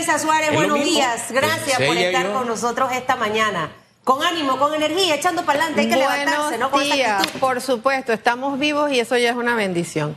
Elisa 0.00 0.18
Suárez, 0.18 0.54
buenos 0.54 0.82
días. 0.82 1.26
Gracias 1.30 1.76
por 1.76 1.94
estar 1.94 2.24
yo. 2.24 2.32
con 2.32 2.48
nosotros 2.48 2.90
esta 2.90 3.16
mañana. 3.16 3.70
Con 4.02 4.22
ánimo, 4.22 4.58
con 4.58 4.72
energía, 4.72 5.14
echando 5.14 5.44
para 5.44 5.58
adelante. 5.58 5.82
Hay 5.82 5.90
que 5.90 5.96
levantarse, 5.96 6.56
¿no? 6.56 6.70
Con 6.70 6.80
Buenos 6.80 6.86
esa 6.86 6.94
días, 6.94 7.20
actitud. 7.20 7.38
por 7.38 7.60
supuesto, 7.60 8.14
estamos 8.14 8.58
vivos 8.58 8.90
y 8.90 8.98
eso 8.98 9.18
ya 9.18 9.28
es 9.28 9.36
una 9.36 9.54
bendición 9.56 10.16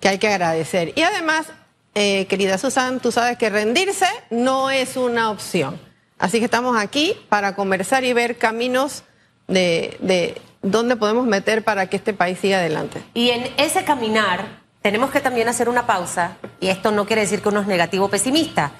que 0.00 0.08
hay 0.08 0.18
que 0.18 0.26
agradecer. 0.26 0.92
Y 0.96 1.02
además, 1.02 1.46
eh, 1.94 2.26
querida 2.26 2.58
Susan, 2.58 2.98
tú 2.98 3.12
sabes 3.12 3.38
que 3.38 3.48
rendirse 3.48 4.08
no 4.30 4.72
es 4.72 4.96
una 4.96 5.30
opción. 5.30 5.80
Así 6.18 6.40
que 6.40 6.46
estamos 6.46 6.76
aquí 6.76 7.16
para 7.28 7.54
conversar 7.54 8.02
y 8.02 8.12
ver 8.14 8.38
caminos 8.38 9.04
de, 9.46 9.98
de 10.00 10.42
dónde 10.62 10.96
podemos 10.96 11.26
meter 11.28 11.62
para 11.62 11.86
que 11.86 11.96
este 11.96 12.12
país 12.12 12.40
siga 12.40 12.58
adelante. 12.58 13.00
Y 13.14 13.30
en 13.30 13.54
ese 13.56 13.84
caminar 13.84 14.62
tenemos 14.82 15.12
que 15.12 15.20
también 15.20 15.46
hacer 15.46 15.68
una 15.68 15.86
pausa, 15.86 16.38
y 16.58 16.66
esto 16.66 16.90
no 16.90 17.06
quiere 17.06 17.22
decir 17.22 17.40
que 17.40 17.50
uno 17.50 17.60
es 17.60 17.68
negativo 17.68 18.06
o 18.06 18.08
pesimista, 18.08 18.72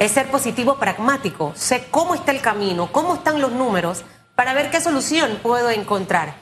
es 0.00 0.12
ser 0.12 0.30
positivo 0.30 0.76
pragmático, 0.76 1.52
sé 1.54 1.86
cómo 1.90 2.14
está 2.14 2.32
el 2.32 2.40
camino, 2.40 2.90
cómo 2.90 3.16
están 3.16 3.40
los 3.40 3.52
números, 3.52 4.02
para 4.34 4.54
ver 4.54 4.70
qué 4.70 4.80
solución 4.80 5.38
puedo 5.42 5.68
encontrar. 5.68 6.36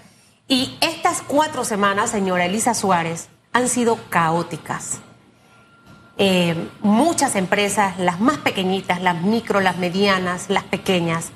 Y 0.46 0.78
estas 0.80 1.22
cuatro 1.22 1.64
semanas, 1.64 2.10
señora 2.10 2.46
Elisa 2.46 2.72
Suárez, 2.72 3.28
han 3.52 3.68
sido 3.68 3.98
caóticas. 4.10 5.00
Eh, 6.18 6.68
muchas 6.82 7.34
empresas, 7.34 7.98
las 7.98 8.20
más 8.20 8.38
pequeñitas, 8.38 9.02
las 9.02 9.20
micro, 9.22 9.60
las 9.60 9.76
medianas, 9.76 10.50
las 10.50 10.62
pequeñas, 10.62 11.32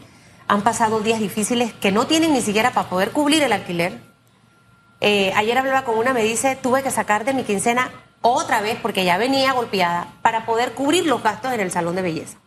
han 0.47 0.63
pasado 0.63 1.01
días 1.01 1.19
difíciles 1.19 1.73
que 1.73 1.91
no 1.91 2.07
tienen 2.07 2.33
ni 2.33 2.41
siquiera 2.41 2.71
para 2.71 2.89
poder 2.89 3.11
cubrir 3.11 3.43
el 3.43 3.53
alquiler, 3.53 4.01
eh, 5.01 5.33
ayer 5.35 5.59
hablaba 5.59 5.83
con 5.83 5.99
una, 5.99 6.13
me 6.13 6.23
dice, 6.23 6.55
tuve 6.55 6.85
que 6.85 6.93
sacar 6.93 7.25
de 7.25 7.35
mi 7.35 7.43
quincena 7.43 7.91
otra 8.23 8.61
vez, 8.61 8.79
porque 8.81 9.05
ya 9.05 9.19
venía 9.19 9.53
golpeada, 9.53 10.09
para 10.23 10.47
poder 10.47 10.73
cubrir 10.73 11.07
los 11.07 11.23
gastos 11.23 11.53
en 11.53 11.61
el 11.61 11.71
salón 11.71 11.97
de 11.97 12.03
belleza. 12.03 12.39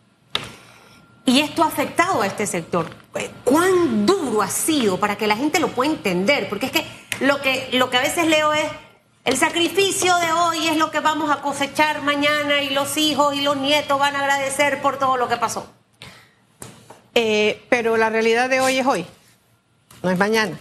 Y 1.24 1.40
esto 1.40 1.64
ha 1.64 1.66
afectado 1.66 2.22
a 2.22 2.26
este 2.26 2.46
sector. 2.46 2.86
Eh, 3.16 3.30
¿Cuán 3.44 4.06
duro 4.06 4.42
ha 4.42 4.48
sido 4.48 4.98
para 4.98 5.16
que 5.16 5.26
la 5.26 5.36
gente 5.36 5.58
lo 5.58 5.68
pueda 5.68 5.90
entender? 5.90 6.48
Porque 6.48 6.66
es 6.66 6.72
que 6.72 6.86
lo 7.20 7.40
que, 7.40 7.70
lo 7.72 7.90
que 7.90 7.96
a 7.96 8.00
veces 8.00 8.26
leo 8.26 8.52
es, 8.52 8.64
el 9.24 9.36
sacrificio 9.36 10.16
de 10.18 10.32
hoy 10.32 10.68
es 10.68 10.76
lo 10.76 10.92
que 10.92 11.00
vamos 11.00 11.30
a 11.30 11.42
cosechar 11.42 12.00
mañana 12.02 12.62
y 12.62 12.70
los 12.70 12.96
hijos 12.96 13.34
y 13.34 13.40
los 13.40 13.56
nietos 13.56 13.98
van 13.98 14.14
a 14.14 14.20
agradecer 14.20 14.80
por 14.80 14.98
todo 14.98 15.16
lo 15.16 15.28
que 15.28 15.36
pasó. 15.36 15.66
Eh, 17.14 17.64
pero 17.68 17.96
la 17.96 18.08
realidad 18.08 18.48
de 18.48 18.60
hoy 18.60 18.78
es 18.78 18.86
hoy, 18.86 19.04
no 20.02 20.10
es 20.10 20.18
mañana. 20.18 20.56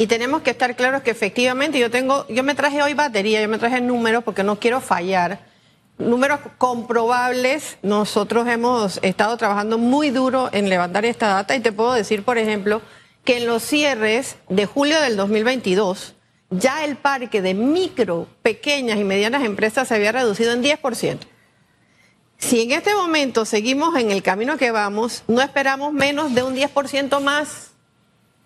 Y 0.00 0.06
tenemos 0.06 0.42
que 0.42 0.50
estar 0.50 0.76
claros 0.76 1.02
que 1.02 1.10
efectivamente 1.10 1.76
yo 1.76 1.90
tengo, 1.90 2.24
yo 2.28 2.44
me 2.44 2.54
traje 2.54 2.80
hoy 2.80 2.94
batería, 2.94 3.42
yo 3.42 3.48
me 3.48 3.58
traje 3.58 3.80
números 3.80 4.22
porque 4.22 4.44
no 4.44 4.60
quiero 4.60 4.80
fallar. 4.80 5.40
Números 5.98 6.38
comprobables, 6.56 7.78
nosotros 7.82 8.46
hemos 8.46 9.00
estado 9.02 9.36
trabajando 9.36 9.76
muy 9.76 10.10
duro 10.10 10.50
en 10.52 10.70
levantar 10.70 11.04
esta 11.04 11.26
data 11.26 11.56
y 11.56 11.60
te 11.60 11.72
puedo 11.72 11.94
decir, 11.94 12.22
por 12.22 12.38
ejemplo, 12.38 12.80
que 13.24 13.38
en 13.38 13.48
los 13.48 13.64
cierres 13.64 14.36
de 14.48 14.66
julio 14.66 15.00
del 15.00 15.16
2022, 15.16 16.14
ya 16.50 16.84
el 16.84 16.96
parque 16.96 17.42
de 17.42 17.54
micro, 17.54 18.28
pequeñas 18.42 19.00
y 19.00 19.04
medianas 19.04 19.42
empresas 19.42 19.88
se 19.88 19.96
había 19.96 20.12
reducido 20.12 20.52
en 20.52 20.62
10%. 20.62 21.18
Si 22.38 22.62
en 22.62 22.70
este 22.70 22.94
momento 22.94 23.44
seguimos 23.44 23.96
en 23.96 24.12
el 24.12 24.22
camino 24.22 24.58
que 24.58 24.70
vamos, 24.70 25.24
no 25.26 25.40
esperamos 25.40 25.92
menos 25.92 26.32
de 26.36 26.44
un 26.44 26.54
10% 26.54 27.20
más. 27.20 27.67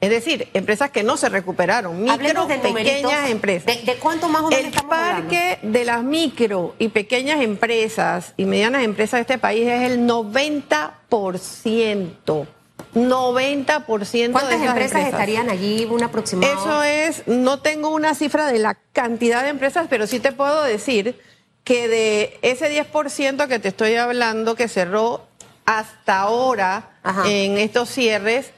Es 0.02 0.10
decir, 0.10 0.48
empresas 0.52 0.90
que 0.90 1.04
no 1.04 1.16
se 1.16 1.28
recuperaron, 1.28 2.02
micro, 2.02 2.46
de 2.46 2.56
numeritos. 2.58 2.72
pequeñas 2.72 3.30
empresas. 3.30 3.66
¿De, 3.66 3.82
de 3.92 3.98
cuánto 4.00 4.28
más 4.28 4.42
o 4.42 4.48
menos 4.48 4.58
El 4.60 4.66
estamos 4.66 4.92
hablando? 4.92 5.20
parque 5.28 5.58
de 5.62 5.84
las 5.84 6.02
micro 6.02 6.74
y 6.80 6.88
pequeñas 6.88 7.40
empresas 7.40 8.34
y 8.36 8.44
medianas 8.44 8.82
empresas 8.82 9.18
de 9.18 9.20
este 9.20 9.38
país 9.38 9.64
es 9.68 9.82
el 9.92 10.00
90%. 10.00 12.46
90% 12.94 14.32
¿Cuántas 14.32 14.48
de 14.50 14.56
esas 14.56 14.68
empresas, 14.68 15.06
estarían 15.06 15.48
allí? 15.50 15.86
Un 15.88 16.02
aproximado. 16.02 16.52
eso 16.52 16.82
es, 16.82 17.22
no 17.28 17.60
tengo 17.60 17.88
una 17.90 18.14
cifra 18.16 18.48
de 18.48 18.58
la 18.58 18.74
cantidad 18.92 19.42
de 19.44 19.50
empresas, 19.50 19.86
pero 19.88 20.06
sí 20.08 20.18
te 20.20 20.32
puedo 20.32 20.62
decir 20.64 21.18
que 21.64 21.86
de 21.88 22.38
ese 22.42 22.68
10% 22.84 23.46
que 23.46 23.58
te 23.60 23.68
estoy 23.68 23.94
hablando 23.94 24.56
que 24.56 24.66
cerró 24.66 25.24
hasta 25.64 26.18
ahora 26.20 26.90
Ajá. 27.04 27.22
en 27.30 27.56
estos 27.56 27.88
cierres, 27.88 28.50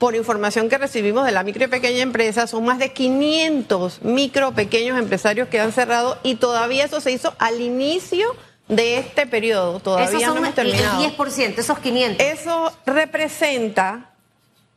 por 0.00 0.16
información 0.16 0.68
que 0.70 0.78
recibimos 0.78 1.26
de 1.26 1.30
la 1.30 1.42
micro 1.42 1.66
y 1.66 1.68
pequeña 1.68 2.00
empresa, 2.00 2.46
son 2.46 2.64
más 2.64 2.78
de 2.78 2.94
500 2.94 4.02
micro 4.02 4.52
pequeños 4.52 4.98
empresarios 4.98 5.48
que 5.48 5.60
han 5.60 5.72
cerrado 5.72 6.18
y 6.22 6.36
todavía 6.36 6.86
eso 6.86 7.02
se 7.02 7.12
hizo 7.12 7.34
al 7.38 7.60
inicio 7.60 8.34
de 8.68 8.96
este 8.96 9.26
periodo. 9.26 9.72
Esos 9.72 9.82
Todavía 9.82 10.28
son 10.28 10.36
no 10.36 10.46
hemos 10.46 10.48
el 10.48 10.54
terminado. 10.54 11.02
10%, 11.02 11.58
esos 11.58 11.78
500. 11.80 12.26
Eso 12.26 12.72
representa, 12.86 14.14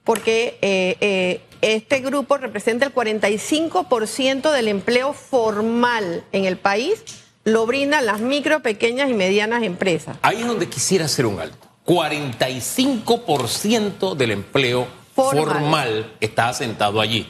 porque 0.04 0.58
eh, 0.62 0.98
eh, 1.00 1.40
este 1.62 2.02
grupo 2.02 2.36
representa 2.36 2.86
el 2.86 2.94
45% 2.94 4.52
del 4.52 4.68
empleo 4.68 5.14
formal 5.14 6.26
en 6.34 6.44
el 6.44 6.58
país, 6.58 7.02
lo 7.46 7.66
brindan 7.66 8.06
las 8.06 8.20
micro, 8.20 8.62
pequeñas 8.62 9.10
y 9.10 9.14
medianas 9.14 9.64
empresas. 9.64 10.18
Ahí 10.22 10.42
es 10.42 10.48
donde 10.48 10.68
quisiera 10.68 11.06
hacer 11.06 11.26
un 11.26 11.40
alto. 11.40 11.66
45% 11.86 14.16
del 14.16 14.32
empleo 14.32 15.02
Formal. 15.16 16.14
está 16.20 16.50
asentado 16.50 17.00
allí. 17.02 17.28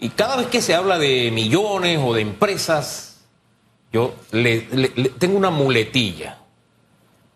Y 0.00 0.10
cada 0.10 0.36
vez 0.36 0.46
que 0.48 0.62
se 0.62 0.74
habla 0.74 0.98
de 0.98 1.30
millones 1.32 1.98
o 2.02 2.14
de 2.14 2.22
empresas, 2.22 3.20
yo 3.92 4.14
le- 4.32 4.60
tengo 5.18 5.36
una 5.36 5.50
muletilla. 5.50 6.38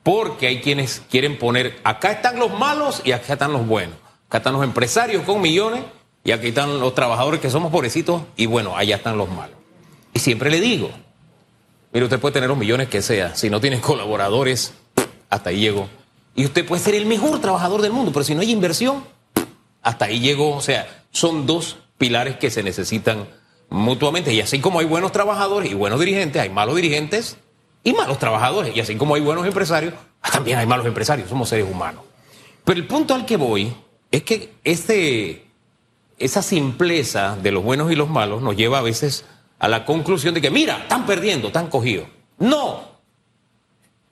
Porque 0.03 0.49
hay 0.49 0.61
quienes 0.61 1.03
quieren 1.11 1.39
poner, 1.39 1.79
acá 1.85 2.11
están 2.13 2.39
los 2.39 2.53
malos 2.59 3.03
y 3.05 3.13
acá 3.13 3.35
están 3.35 3.53
los 3.53 3.67
buenos. 3.67 3.97
Acá 4.29 4.39
están 4.39 4.53
los 4.55 4.65
empresarios 4.65 5.23
con 5.25 5.41
millones 5.41 5.85
y 6.25 6.33
aquí 6.33 6.49
están 6.49 6.81
los 6.81 6.95
trabajadores 6.95 7.41
que 7.41 7.51
somos 7.51 7.71
pobrecitos 7.71 8.23
y 8.37 8.47
bueno, 8.47 8.77
allá 8.77 8.97
están 8.97 9.17
los 9.17 9.29
malos. 9.29 9.57
Y 10.15 10.19
siempre 10.19 10.51
le 10.51 10.61
digo, 10.61 10.91
Mire, 11.93 12.07
usted 12.07 12.19
puede 12.19 12.33
tener 12.33 12.49
los 12.49 12.57
millones 12.57 12.89
que 12.89 13.03
sea. 13.03 13.35
Si 13.37 13.51
no 13.51 13.61
tiene 13.61 13.79
colaboradores, 13.81 14.73
hasta 15.29 15.51
ahí 15.51 15.61
llegó. 15.61 15.89
Y 16.35 16.47
usted 16.47 16.65
puede 16.67 16.83
ser 16.83 16.95
el 16.95 17.05
mejor 17.05 17.39
trabajador 17.41 17.83
del 17.83 17.93
mundo, 17.93 18.13
pero 18.13 18.25
si 18.25 18.35
no 18.35 18.41
hay 18.41 18.51
inversión, 18.51 19.05
hasta 19.83 20.07
ahí 20.07 20.21
llegó. 20.21 20.57
O 20.57 20.61
sea, 20.61 21.05
son 21.11 21.47
dos 21.47 21.79
pilares 21.99 22.37
que 22.37 22.51
se 22.51 22.63
necesitan 22.63 23.29
mutuamente. 23.69 24.33
Y 24.33 24.41
así 24.41 24.61
como 24.61 24.81
hay 24.81 24.87
buenos 24.87 25.13
trabajadores 25.13 25.71
y 25.71 25.75
buenos 25.75 26.01
dirigentes, 26.01 26.41
hay 26.41 26.51
malos 26.51 26.77
dirigentes 26.77 27.37
y 27.85 27.93
malos 27.93 28.19
trabajadores. 28.19 28.77
Y 28.77 28.81
así 28.81 28.97
como 28.97 29.15
hay 29.15 29.21
buenos 29.21 29.47
empresarios, 29.47 29.95
también 30.33 30.59
hay 30.59 30.67
malos 30.67 30.87
empresarios. 30.87 31.29
Somos 31.29 31.49
seres 31.49 31.67
humanos. 31.71 32.05
Pero 32.65 32.79
el 32.79 32.87
punto 32.87 33.15
al 33.15 33.27
que 33.27 33.37
voy 33.37 33.75
es 34.11 34.23
que 34.23 34.55
este, 34.65 35.47
esa 36.19 36.43
simpleza 36.43 37.37
de 37.37 37.51
los 37.51 37.65
buenos 37.65 37.91
y 37.91 37.97
los 37.97 38.09
malos 38.09 38.43
nos 38.43 38.57
lleva 38.57 38.79
a 38.79 38.83
veces 38.83 39.25
a 39.59 39.69
la 39.69 39.85
conclusión 39.85 40.35
de 40.35 40.41
que, 40.41 40.51
mira, 40.51 40.79
están 40.79 41.07
perdiendo, 41.07 41.49
están 41.49 41.69
cogidos. 41.69 42.07
No. 42.39 42.93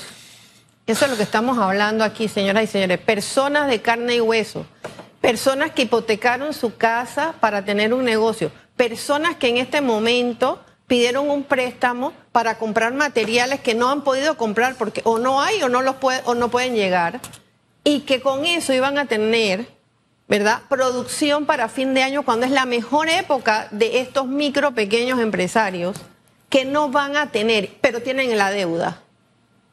Eso 0.88 1.06
es 1.06 1.12
lo 1.12 1.18
que 1.18 1.24
estamos 1.24 1.58
hablando 1.58 2.04
aquí, 2.04 2.28
señoras 2.28 2.64
y 2.64 2.68
señores. 2.68 3.00
Personas 3.00 3.68
de 3.68 3.82
carne 3.82 4.16
y 4.16 4.22
hueso. 4.22 4.66
Personas 5.20 5.72
que 5.72 5.84
hipotecaron 5.84 6.54
su 6.54 6.78
casa 6.78 7.34
para 7.40 7.66
tener 7.66 7.94
un 7.94 8.06
negocio. 8.06 8.52
Personas 8.76 9.36
que 9.36 9.50
en 9.50 9.58
este 9.58 9.82
momento 9.82 10.64
pidieron 10.88 11.30
un 11.30 11.44
préstamo 11.44 12.14
para 12.36 12.58
comprar 12.58 12.94
materiales 12.94 13.62
que 13.62 13.76
no 13.76 13.90
han 13.90 14.02
podido 14.04 14.36
comprar 14.36 14.76
porque 14.76 15.00
o 15.06 15.20
no 15.20 15.42
hay 15.42 15.64
o 15.64 15.70
no 15.70 15.82
los 15.82 15.96
puede- 15.96 16.22
o 16.26 16.36
no 16.36 16.50
pueden 16.50 16.76
llegar 16.76 17.22
y 17.86 18.02
que 18.02 18.20
con 18.20 18.44
eso 18.46 18.74
iban 18.74 18.98
a 18.98 19.06
tener 19.06 19.70
¿verdad? 20.28 20.64
Producción 20.68 21.46
para 21.46 21.70
fin 21.70 21.94
de 21.94 22.04
año 22.04 22.24
cuando 22.24 22.46
es 22.46 22.52
la 22.52 22.66
mejor 22.66 23.08
época 23.08 23.70
de 23.72 24.02
estos 24.02 24.28
micro 24.28 24.74
pequeños 24.74 25.22
empresarios 25.22 25.96
que 26.50 26.66
no 26.66 26.90
van 26.90 27.16
a 27.16 27.32
tener, 27.32 27.70
pero 27.80 28.02
tienen 28.02 28.38
la 28.38 28.52
deuda, 28.52 29.02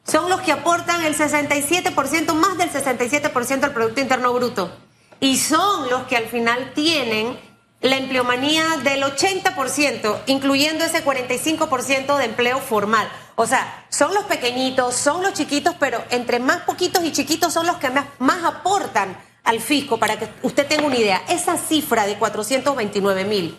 son 0.10 0.30
los 0.30 0.42
que 0.42 0.52
aportan 0.52 1.04
el 1.04 1.16
67%, 1.16 2.34
más 2.34 2.58
del 2.58 2.72
67% 2.72 3.60
del 3.60 3.72
Producto 3.72 4.02
Interno 4.02 4.34
Bruto. 4.34 4.72
Y 5.20 5.38
son 5.38 5.90
los 5.90 6.04
que 6.04 6.18
al 6.18 6.26
final 6.26 6.72
tienen 6.74 7.38
la 7.82 7.98
empleomanía 7.98 8.64
del 8.84 9.04
80%, 9.04 10.22
incluyendo 10.28 10.84
ese 10.84 11.04
45% 11.04 12.18
de 12.18 12.26
empleo 12.26 12.60
formal. 12.60 13.10
O 13.36 13.46
sea, 13.46 13.86
son 13.90 14.14
los 14.14 14.26
pequeñitos, 14.26 14.96
son 14.96 15.24
los 15.24 15.34
chiquitos, 15.34 15.76
pero 15.80 16.04
entre 16.10 16.40
más 16.40 16.62
poquitos 16.62 17.04
y 17.04 17.12
chiquitos 17.12 17.54
son 17.54 17.68
los 17.68 17.78
que 17.78 17.90
más, 17.90 18.06
más 18.20 18.44
aportan 18.44 19.18
al 19.44 19.62
fisco, 19.62 19.98
para 19.98 20.20
que 20.20 20.28
usted 20.44 20.68
tenga 20.68 20.86
una 20.86 20.98
idea. 20.98 21.24
Esa 21.30 21.58
cifra 21.58 22.06
de 22.06 22.18
429 22.18 23.24
mil 23.26 23.58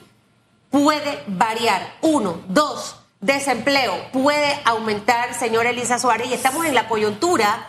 puede 0.70 1.22
variar. 1.26 1.94
Uno, 2.02 2.42
dos, 2.48 2.99
desempleo 3.20 3.94
puede 4.12 4.58
aumentar, 4.64 5.34
señora 5.34 5.70
Elisa 5.70 5.98
Suárez, 5.98 6.28
y 6.28 6.34
estamos 6.34 6.64
en 6.66 6.74
la 6.74 6.88
coyuntura 6.88 7.66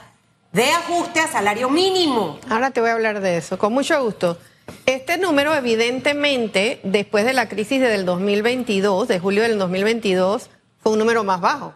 de 0.52 0.70
ajuste 0.72 1.20
a 1.20 1.28
salario 1.28 1.70
mínimo. 1.70 2.40
Ahora 2.50 2.72
te 2.72 2.82
voy 2.82 2.90
a 2.90 2.94
hablar 2.94 3.22
de 3.22 3.38
eso, 3.38 3.58
con 3.58 3.74
mucho 3.74 4.02
gusto. 4.04 4.38
Este 4.86 5.18
número, 5.18 5.54
evidentemente, 5.54 6.80
después 6.84 7.26
de 7.26 7.34
la 7.34 7.50
crisis 7.50 7.82
del 7.82 8.06
2022, 8.06 9.08
de 9.08 9.20
julio 9.20 9.44
del 9.44 9.58
2022, 9.58 10.50
fue 10.82 10.94
un 10.94 11.00
número 11.00 11.24
más 11.24 11.42
bajo. 11.42 11.74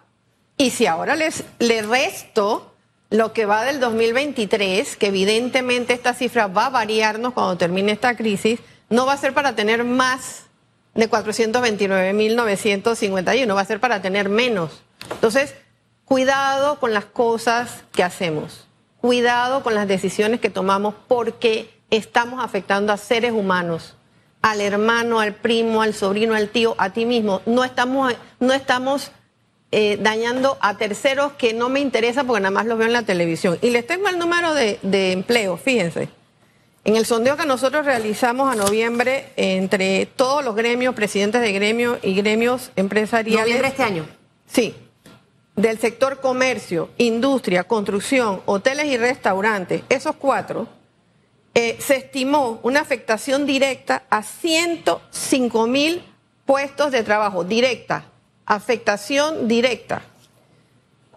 Y 0.58 0.70
si 0.70 0.86
ahora 0.86 1.16
les, 1.16 1.44
le 1.60 1.82
resto 1.82 2.74
lo 3.10 3.34
que 3.34 3.46
va 3.46 3.64
del 3.66 3.80
2023, 3.80 4.96
que 4.96 5.08
evidentemente 5.08 5.94
esta 5.94 6.14
cifra 6.14 6.48
va 6.48 6.68
a 6.68 6.70
variarnos 6.70 7.34
cuando 7.34 7.58
termine 7.58 7.92
esta 7.92 8.16
crisis, 8.16 8.60
no 8.90 9.06
va 9.06 9.14
a 9.14 9.18
ser 9.18 9.34
para 9.34 9.56
tener 9.56 9.84
más 9.84 10.46
de 10.96 11.10
429.951, 11.10 13.56
va 13.56 13.62
a 13.62 13.66
ser 13.66 13.80
para 13.80 14.02
tener 14.02 14.28
menos. 14.30 14.82
Entonces, 15.12 15.54
cuidado 16.06 16.80
con 16.80 16.94
las 16.94 17.06
cosas 17.06 17.84
que 17.92 18.02
hacemos, 18.04 18.66
cuidado 19.02 19.62
con 19.62 19.76
las 19.76 19.88
decisiones 19.88 20.40
que 20.40 20.50
tomamos 20.50 20.96
porque 21.08 21.70
estamos 21.92 22.44
afectando 22.44 22.92
a 22.94 22.98
seres 22.98 23.34
humanos, 23.34 23.96
al 24.42 24.62
hermano, 24.62 25.20
al 25.20 25.36
primo, 25.36 25.82
al 25.82 25.94
sobrino, 25.94 26.34
al 26.34 26.50
tío, 26.50 26.76
a 26.78 26.92
ti 26.92 27.06
mismo. 27.06 27.42
No 27.46 27.64
estamos, 27.64 28.14
no 28.40 28.54
estamos 28.54 29.12
eh, 29.72 29.98
dañando 30.00 30.58
a 30.62 30.78
terceros 30.78 31.34
que 31.34 31.54
no 31.54 31.68
me 31.68 31.82
interesa 31.82 32.24
porque 32.24 32.42
nada 32.42 32.52
más 32.52 32.68
los 32.68 32.78
veo 32.78 32.88
en 32.88 32.94
la 32.94 33.04
televisión. 33.04 33.58
Y 33.62 33.72
les 33.72 33.86
tengo 33.86 34.08
el 34.08 34.18
número 34.20 34.54
de, 34.54 34.80
de 34.82 35.12
empleo, 35.12 35.58
fíjense. 35.58 36.08
En 36.86 36.96
el 36.96 37.08
sondeo 37.08 37.36
que 37.36 37.48
nosotros 37.48 37.84
realizamos 37.84 38.54
a 38.54 38.56
noviembre 38.56 39.32
entre 39.38 40.06
todos 40.06 40.46
los 40.46 40.56
gremios, 40.56 40.94
presidentes 40.94 41.42
de 41.42 41.52
gremios 41.52 41.98
y 42.04 42.14
gremios 42.14 42.72
empresariales. 42.76 43.42
Noviembre 43.42 43.70
este 43.70 43.82
año. 43.82 44.08
Sí. 44.46 44.76
Del 45.56 45.80
sector 45.80 46.22
comercio, 46.22 46.92
industria, 47.00 47.64
construcción, 47.64 48.42
hoteles 48.46 48.86
y 48.86 48.98
restaurantes, 48.98 49.82
esos 49.90 50.16
cuatro, 50.16 50.68
eh, 51.56 51.76
se 51.80 51.96
estimó 51.96 52.60
una 52.62 52.82
afectación 52.82 53.48
directa 53.48 54.04
a 54.12 54.22
105 54.22 55.66
mil 55.66 56.04
puestos 56.46 56.92
de 56.92 57.02
trabajo, 57.02 57.44
directa, 57.44 58.06
afectación 58.46 59.48
directa. 59.48 60.04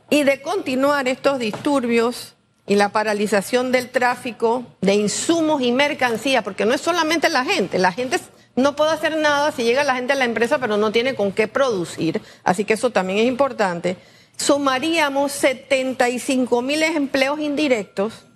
Y 0.08 0.22
de 0.22 0.40
continuar 0.40 1.08
estos 1.08 1.38
disturbios 1.38 2.36
y 2.68 2.76
la 2.76 2.90
paralización 2.90 3.72
del 3.72 3.88
tráfico 3.88 4.64
de 4.82 4.94
insumos 4.94 5.62
y 5.62 5.72
mercancías, 5.72 6.44
porque 6.44 6.66
no 6.66 6.74
es 6.74 6.80
solamente 6.80 7.30
la 7.30 7.44
gente, 7.44 7.78
la 7.78 7.92
gente 7.92 8.20
no 8.56 8.76
puede 8.76 8.92
hacer 8.92 9.16
nada 9.16 9.50
si 9.52 9.64
llega 9.64 9.84
la 9.84 9.94
gente 9.94 10.12
a 10.12 10.16
la 10.16 10.26
empresa, 10.26 10.58
pero 10.58 10.76
no 10.76 10.92
tiene 10.92 11.14
con 11.14 11.32
qué 11.32 11.48
producir, 11.48 12.20
así 12.44 12.64
que 12.64 12.74
eso 12.74 12.90
también 12.90 13.20
es 13.20 13.26
importante. 13.26 13.96
Sumaríamos 14.36 15.32
75 15.32 16.62
mil 16.62 16.82
empleos 16.82 17.40
indirectos 17.40 18.26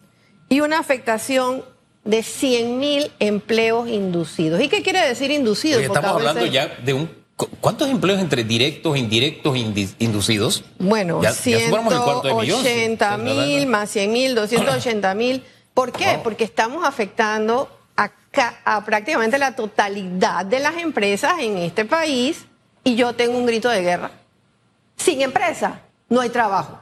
y 0.49 0.61
una 0.61 0.79
afectación 0.79 1.64
de 2.05 2.23
100 2.23 2.79
mil 2.79 3.12
empleos 3.20 3.88
inducidos. 3.88 4.61
¿Y 4.61 4.69
qué 4.69 4.82
quiere 4.82 5.06
decir 5.06 5.31
inducido? 5.31 5.79
Oye, 5.79 5.88
Porque 5.88 6.00
estamos 6.00 6.20
hablando 6.20 6.46
ya 6.46 6.69
de 6.69 6.94
un... 6.94 7.21
cu- 7.37 7.49
¿Cuántos 7.61 7.88
empleos 7.88 8.20
entre 8.20 8.44
directos, 8.44 8.96
indirectos, 8.96 9.56
indi- 9.56 9.94
inducidos? 9.99 10.64
Bueno, 10.79 11.23
Ya- 11.23 11.31
ya 11.32 11.61
superamos 11.64 11.93
el 11.94 12.00
cuarto 12.00 12.29
de 12.29 12.34
millón, 12.34 12.62
180 12.62 13.17
sí, 13.17 13.23
mil 13.23 13.67
más 13.67 13.90
100 13.90 14.12
mil, 14.12 14.34
280 14.34 15.14
mil. 15.14 15.44
¿Por 15.75 15.93
qué? 15.93 16.14
Wow. 16.14 16.23
Porque 16.23 16.44
estamos 16.44 16.84
afectando 16.84 17.69
a, 17.96 18.11
a 18.64 18.84
prácticamente 18.84 19.38
la 19.38 19.55
totalidad 19.56 20.44
de 20.46 20.61
las 20.61 20.76
empresas 20.76 21.34
en 21.40 21.58
este 21.58 21.84
país 21.84 22.44
y 22.84 22.94
yo 22.96 23.14
tengo 23.14 23.37
un 23.38 23.46
grito 23.46 23.69
de 23.69 23.81
guerra. 23.82 24.11
Sin 24.96 25.23
empresa 25.23 25.81
no 26.08 26.20
hay 26.20 26.29
trabajo. 26.31 26.79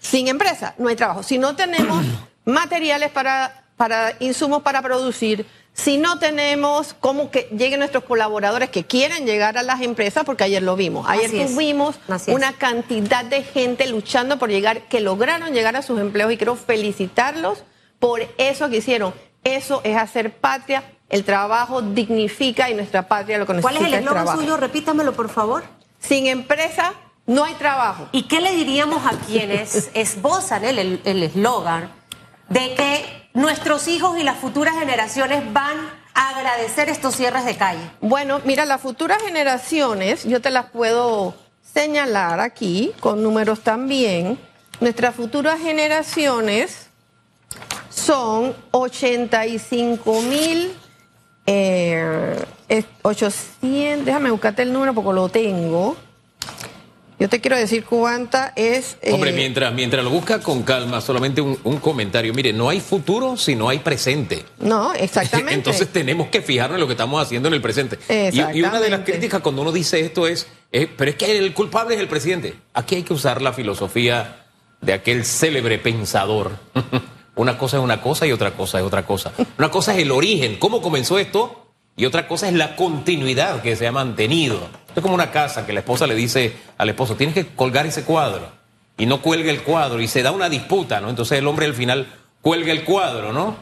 Sin 0.00 0.28
empresa 0.28 0.74
no 0.78 0.88
hay 0.88 0.96
trabajo. 0.96 1.22
Si 1.22 1.38
no 1.38 1.56
tenemos 1.56 2.04
materiales 2.44 3.10
para, 3.10 3.64
para 3.76 4.14
insumos 4.20 4.62
para 4.62 4.80
producir, 4.82 5.44
si 5.82 5.96
no 5.96 6.18
tenemos 6.18 6.94
cómo 6.98 7.30
que 7.30 7.48
lleguen 7.56 7.78
nuestros 7.78 8.02
colaboradores 8.02 8.68
que 8.68 8.84
quieren 8.84 9.26
llegar 9.26 9.56
a 9.58 9.62
las 9.62 9.80
empresas, 9.80 10.24
porque 10.24 10.42
ayer 10.44 10.62
lo 10.62 10.74
vimos. 10.74 11.06
Ayer 11.08 11.26
Así 11.26 11.54
tuvimos 11.54 11.94
una 12.34 12.52
cantidad 12.52 13.24
de 13.24 13.42
gente 13.44 13.86
luchando 13.86 14.38
por 14.40 14.50
llegar, 14.50 14.82
que 14.88 15.00
lograron 15.00 15.52
llegar 15.54 15.76
a 15.76 15.82
sus 15.82 16.00
empleos 16.00 16.32
y 16.32 16.36
quiero 16.36 16.56
felicitarlos 16.56 17.62
por 18.00 18.22
eso 18.38 18.68
que 18.68 18.78
hicieron. 18.78 19.14
Eso 19.44 19.80
es 19.84 19.96
hacer 19.96 20.32
patria. 20.36 20.82
El 21.08 21.24
trabajo 21.24 21.80
dignifica 21.80 22.68
y 22.68 22.74
nuestra 22.74 23.06
patria 23.08 23.38
lo 23.38 23.46
que 23.46 23.60
¿Cuál 23.60 23.76
es 23.76 23.82
el 23.84 23.94
eslogan 23.94 24.36
suyo? 24.36 24.56
Repítamelo, 24.56 25.12
por 25.14 25.28
favor. 25.30 25.62
Sin 26.00 26.26
empresa 26.26 26.92
no 27.26 27.44
hay 27.44 27.54
trabajo. 27.54 28.08
¿Y 28.12 28.24
qué 28.24 28.40
le 28.40 28.52
diríamos 28.52 29.06
a 29.06 29.16
quienes 29.26 29.90
esbozan 29.94 30.64
el 30.64 30.78
el- 30.78 31.00
el 31.04 31.22
eslogan 31.22 31.90
de 32.48 32.74
que 32.74 33.27
nuestros 33.38 33.88
hijos 33.88 34.18
y 34.18 34.22
las 34.22 34.36
futuras 34.36 34.74
generaciones 34.78 35.52
van 35.52 35.76
a 36.14 36.30
agradecer 36.30 36.88
estos 36.88 37.16
cierres 37.16 37.44
de 37.44 37.56
calle? 37.56 37.90
Bueno, 38.00 38.40
mira, 38.44 38.64
las 38.64 38.80
futuras 38.80 39.22
generaciones, 39.22 40.24
yo 40.24 40.40
te 40.40 40.50
las 40.50 40.66
puedo 40.66 41.34
señalar 41.62 42.40
aquí 42.40 42.92
con 43.00 43.22
números 43.22 43.60
también. 43.60 44.38
Nuestras 44.80 45.14
futuras 45.14 45.60
generaciones 45.60 46.88
son 47.88 48.54
85 48.72 50.22
mil 50.22 50.74
eh, 51.50 52.44
es 52.68 52.84
800, 53.00 54.04
déjame 54.04 54.30
buscarte 54.30 54.60
el 54.60 54.70
número 54.70 54.92
porque 54.92 55.14
lo 55.14 55.30
tengo. 55.30 55.96
Yo 57.18 57.28
te 57.28 57.40
quiero 57.40 57.56
decir 57.56 57.84
cuánta 57.84 58.52
es. 58.54 58.96
eh, 59.02 59.12
Hombre, 59.12 59.32
mientras, 59.32 59.74
mientras 59.74 60.04
lo 60.04 60.10
busca 60.10 60.40
con 60.40 60.62
calma, 60.62 61.00
solamente 61.00 61.40
un, 61.40 61.58
un 61.64 61.78
comentario. 61.78 62.32
Mire, 62.32 62.52
no 62.52 62.68
hay 62.68 62.80
futuro 62.80 63.36
si 63.36 63.56
no 63.56 63.68
hay 63.68 63.80
presente. 63.80 64.44
No, 64.60 64.94
exactamente. 64.94 65.54
Entonces 65.54 65.88
tenemos 65.88 66.28
que 66.28 66.42
fijarnos 66.42 66.76
en 66.76 66.80
lo 66.80 66.86
que 66.86 66.92
estamos 66.92 67.20
haciendo 67.20 67.48
en 67.48 67.54
el 67.54 67.60
presente. 67.60 67.98
Y, 68.08 68.58
y 68.58 68.62
una 68.62 68.80
de 68.80 68.90
las 68.90 69.00
críticas 69.00 69.40
cuando 69.40 69.62
uno 69.62 69.72
dice 69.72 69.98
esto 70.00 70.28
es, 70.28 70.46
eh, 70.70 70.86
pero 70.96 71.10
es 71.10 71.16
que 71.16 71.36
el 71.38 71.52
culpable 71.54 71.94
es 71.96 72.00
el 72.00 72.08
presidente. 72.08 72.54
Aquí 72.74 72.94
hay 72.94 73.02
que 73.02 73.14
usar 73.14 73.42
la 73.42 73.52
filosofía 73.52 74.44
de 74.80 74.92
aquel 74.92 75.24
célebre 75.24 75.78
pensador. 75.78 76.52
una 77.34 77.58
cosa 77.58 77.78
es 77.78 77.82
una 77.82 78.00
cosa 78.00 78.26
y 78.28 78.32
otra 78.32 78.52
cosa 78.52 78.78
es 78.78 78.84
otra 78.84 79.04
cosa. 79.04 79.32
Una 79.58 79.70
cosa 79.72 79.92
es 79.92 79.98
el 80.02 80.12
origen, 80.12 80.56
cómo 80.58 80.80
comenzó 80.80 81.18
esto, 81.18 81.64
y 81.96 82.04
otra 82.06 82.28
cosa 82.28 82.46
es 82.46 82.54
la 82.54 82.76
continuidad 82.76 83.60
que 83.60 83.74
se 83.74 83.88
ha 83.88 83.92
mantenido. 83.92 84.60
Es 84.98 85.02
como 85.02 85.14
una 85.14 85.30
casa 85.30 85.64
que 85.66 85.72
la 85.72 85.80
esposa 85.80 86.06
le 86.06 86.14
dice 86.14 86.54
al 86.76 86.88
esposo, 86.88 87.14
tienes 87.16 87.34
que 87.34 87.46
colgar 87.46 87.86
ese 87.86 88.04
cuadro. 88.04 88.50
Y 88.96 89.06
no 89.06 89.22
cuelga 89.22 89.50
el 89.50 89.62
cuadro 89.62 90.00
y 90.00 90.08
se 90.08 90.22
da 90.22 90.32
una 90.32 90.48
disputa, 90.48 91.00
¿no? 91.00 91.08
Entonces 91.08 91.38
el 91.38 91.46
hombre 91.46 91.66
al 91.66 91.74
final 91.74 92.06
cuelga 92.42 92.72
el 92.72 92.84
cuadro, 92.84 93.32
¿no? 93.32 93.56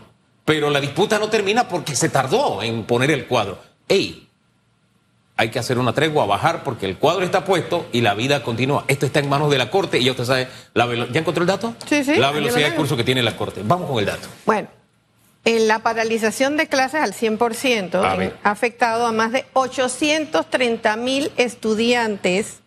Pero 0.44 0.70
la 0.70 0.80
disputa 0.80 1.18
no 1.18 1.28
termina 1.28 1.68
porque 1.68 1.94
se 1.94 2.08
tardó 2.08 2.62
en 2.62 2.84
poner 2.84 3.10
el 3.10 3.26
cuadro. 3.26 3.58
¡Ey! 3.88 4.28
Hay 5.38 5.50
que 5.50 5.58
hacer 5.58 5.78
una 5.78 5.92
tregua, 5.92 6.24
bajar, 6.24 6.64
porque 6.64 6.86
el 6.86 6.96
cuadro 6.96 7.22
está 7.22 7.44
puesto 7.44 7.86
y 7.92 8.00
la 8.00 8.14
vida 8.14 8.42
continúa. 8.42 8.84
Esto 8.88 9.04
está 9.04 9.18
en 9.20 9.28
manos 9.28 9.50
de 9.50 9.58
la 9.58 9.70
Corte 9.70 9.98
y 9.98 10.04
ya 10.04 10.12
usted 10.12 10.24
sabe, 10.24 10.48
la 10.72 10.86
velo- 10.86 11.08
¿ya 11.12 11.20
encontró 11.20 11.42
el 11.42 11.48
dato? 11.48 11.74
Sí, 11.86 12.02
sí, 12.04 12.16
La 12.16 12.30
velocidad 12.30 12.70
de 12.70 12.74
curso 12.74 12.96
que 12.96 13.04
tiene 13.04 13.22
la 13.22 13.36
Corte. 13.36 13.60
Vamos 13.62 13.90
con 13.90 13.98
el 13.98 14.06
dato. 14.06 14.28
Bueno, 14.46 14.68
en 14.68 14.85
la 15.46 15.78
paralización 15.78 16.56
de 16.56 16.66
clases 16.66 17.00
al 17.00 17.12
100% 17.14 18.02
A 18.04 18.14
en- 18.14 18.18
ver. 18.18 18.36
ha 18.42 18.50
afectado 18.50 19.06
a 19.06 19.12
más 19.12 19.30
de 19.32 19.44
830 19.52 20.96
mil 20.96 21.30
estudiantes 21.36 22.60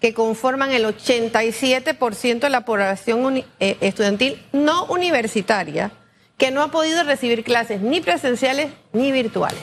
que 0.00 0.12
conforman 0.12 0.72
el 0.72 0.84
87% 0.84 2.40
de 2.40 2.50
la 2.50 2.64
población 2.64 3.44
eh, 3.60 3.76
estudiantil 3.80 4.42
no 4.52 4.84
universitaria 4.86 5.92
que 6.36 6.50
no 6.50 6.62
ha 6.62 6.70
podido 6.70 7.02
recibir 7.04 7.44
clases 7.44 7.80
ni 7.80 8.00
presenciales 8.00 8.68
ni 8.92 9.10
virtuales. 9.12 9.60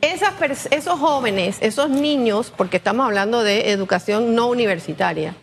Esas 0.00 0.32
esos 0.70 0.98
jóvenes, 1.00 1.56
esos 1.60 1.90
niños, 1.90 2.52
porque 2.56 2.76
estamos 2.78 3.04
hablando 3.06 3.42
de 3.42 3.70
educación 3.72 4.34
no 4.34 4.46
universitaria, 4.48 5.34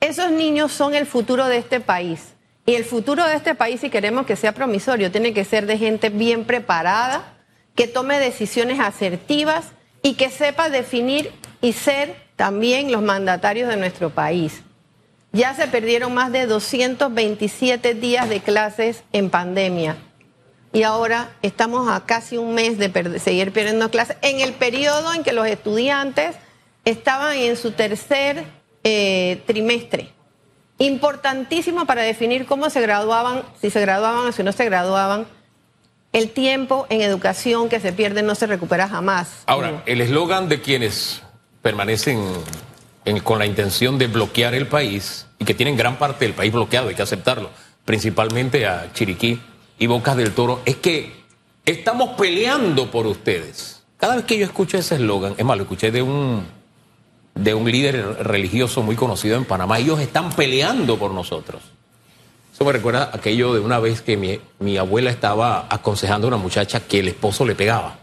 esos 0.00 0.30
niños 0.30 0.72
son 0.72 0.94
el 0.94 1.06
futuro 1.06 1.46
de 1.46 1.58
este 1.58 1.80
país. 1.80 2.20
Y 2.66 2.74
el 2.74 2.84
futuro 2.84 3.26
de 3.26 3.34
este 3.34 3.54
país, 3.54 3.80
si 3.80 3.90
queremos 3.90 4.26
que 4.26 4.36
sea 4.36 4.52
promisorio, 4.52 5.10
tiene 5.10 5.32
que 5.32 5.44
ser 5.44 5.66
de 5.66 5.78
gente 5.78 6.08
bien 6.08 6.44
preparada, 6.44 7.38
que 7.74 7.86
tome 7.86 8.18
decisiones 8.18 8.80
asertivas 8.80 9.72
y 10.02 10.14
que 10.14 10.30
sepa 10.30 10.68
definir 10.68 11.32
y 11.60 11.72
ser 11.72 12.14
también 12.36 12.92
los 12.92 13.02
mandatarios 13.02 13.68
de 13.68 13.76
nuestro 13.76 14.10
país. 14.10 14.62
Ya 15.32 15.54
se 15.54 15.68
perdieron 15.68 16.12
más 16.12 16.32
de 16.32 16.46
227 16.46 17.94
días 17.94 18.28
de 18.28 18.40
clases 18.40 19.04
en 19.12 19.30
pandemia. 19.30 19.96
Y 20.72 20.82
ahora 20.82 21.30
estamos 21.42 21.88
a 21.88 22.04
casi 22.06 22.36
un 22.36 22.54
mes 22.54 22.78
de 22.78 23.18
seguir 23.18 23.52
perdiendo 23.52 23.90
clases 23.90 24.16
en 24.22 24.40
el 24.40 24.52
periodo 24.52 25.12
en 25.12 25.22
que 25.22 25.32
los 25.32 25.46
estudiantes 25.46 26.36
estaban 26.84 27.36
en 27.36 27.56
su 27.56 27.72
tercer 27.72 28.44
eh, 28.84 29.42
trimestre. 29.46 30.12
Importantísimo 30.80 31.84
para 31.84 32.00
definir 32.00 32.46
cómo 32.46 32.70
se 32.70 32.80
graduaban, 32.80 33.42
si 33.60 33.68
se 33.68 33.82
graduaban 33.82 34.28
o 34.28 34.32
si 34.32 34.42
no 34.42 34.50
se 34.50 34.64
graduaban. 34.64 35.26
El 36.14 36.30
tiempo 36.30 36.86
en 36.88 37.02
educación 37.02 37.68
que 37.68 37.80
se 37.80 37.92
pierde 37.92 38.22
no 38.22 38.34
se 38.34 38.46
recupera 38.46 38.88
jamás. 38.88 39.42
Ahora, 39.44 39.82
el 39.84 40.00
eslogan 40.00 40.48
de 40.48 40.62
quienes 40.62 41.22
permanecen 41.60 42.24
con 43.22 43.38
la 43.38 43.44
intención 43.44 43.98
de 43.98 44.06
bloquear 44.06 44.54
el 44.54 44.68
país 44.68 45.26
y 45.38 45.44
que 45.44 45.52
tienen 45.52 45.76
gran 45.76 45.98
parte 45.98 46.24
del 46.24 46.32
país 46.32 46.50
bloqueado, 46.50 46.88
hay 46.88 46.94
que 46.94 47.02
aceptarlo, 47.02 47.50
principalmente 47.84 48.66
a 48.66 48.90
Chiriquí 48.94 49.38
y 49.78 49.86
Bocas 49.86 50.16
del 50.16 50.32
Toro, 50.32 50.62
es 50.64 50.76
que 50.76 51.12
estamos 51.66 52.16
peleando 52.18 52.90
por 52.90 53.06
ustedes. 53.06 53.82
Cada 53.98 54.16
vez 54.16 54.24
que 54.24 54.38
yo 54.38 54.46
escucho 54.46 54.78
ese 54.78 54.94
eslogan, 54.94 55.34
es 55.36 55.44
más, 55.44 55.58
lo 55.58 55.64
escuché 55.64 55.90
de 55.90 56.00
un, 56.00 56.46
de 57.42 57.54
un 57.54 57.70
líder 57.70 58.26
religioso 58.26 58.82
muy 58.82 58.96
conocido 58.96 59.36
en 59.36 59.44
Panamá, 59.44 59.78
ellos 59.78 59.98
están 60.00 60.30
peleando 60.32 60.98
por 60.98 61.12
nosotros. 61.12 61.62
Eso 62.52 62.64
me 62.64 62.72
recuerda 62.72 63.10
aquello 63.14 63.54
de 63.54 63.60
una 63.60 63.78
vez 63.78 64.02
que 64.02 64.18
mi, 64.18 64.38
mi 64.58 64.76
abuela 64.76 65.10
estaba 65.10 65.66
aconsejando 65.70 66.26
a 66.26 66.28
una 66.28 66.36
muchacha 66.36 66.80
que 66.80 67.00
el 67.00 67.08
esposo 67.08 67.46
le 67.46 67.54
pegaba. 67.54 67.98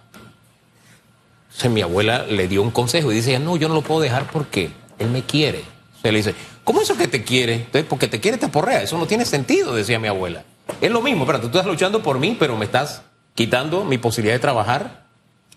Entonces 1.45 1.71
mi 1.71 1.81
abuela 1.81 2.25
le 2.25 2.47
dio 2.47 2.63
un 2.63 2.71
consejo 2.71 3.11
y 3.11 3.15
dice, 3.15 3.37
no, 3.37 3.57
yo 3.57 3.67
no 3.67 3.75
lo 3.75 3.81
puedo 3.81 4.01
dejar 4.01 4.31
porque 4.31 4.71
él 4.97 5.09
me 5.11 5.21
quiere. 5.23 5.63
Se 6.01 6.11
le 6.11 6.17
dice, 6.17 6.33
¿cómo 6.63 6.81
eso 6.81 6.97
que 6.97 7.07
te 7.07 7.23
quiere? 7.23 7.53
Entonces, 7.53 7.85
porque 7.87 8.07
te 8.07 8.19
quiere 8.19 8.37
te 8.37 8.47
aporrea, 8.47 8.81
eso 8.81 8.97
no 8.97 9.05
tiene 9.05 9.25
sentido, 9.25 9.75
decía 9.75 9.99
mi 9.99 10.07
abuela. 10.07 10.43
Es 10.81 10.91
lo 10.91 11.01
mismo, 11.01 11.25
pero 11.25 11.39
tú 11.39 11.47
estás 11.47 11.65
luchando 11.65 12.01
por 12.01 12.17
mí, 12.17 12.35
pero 12.39 12.57
me 12.57 12.65
estás 12.65 13.03
quitando 13.35 13.85
mi 13.85 13.99
posibilidad 13.99 14.35
de 14.35 14.39
trabajar, 14.39 15.05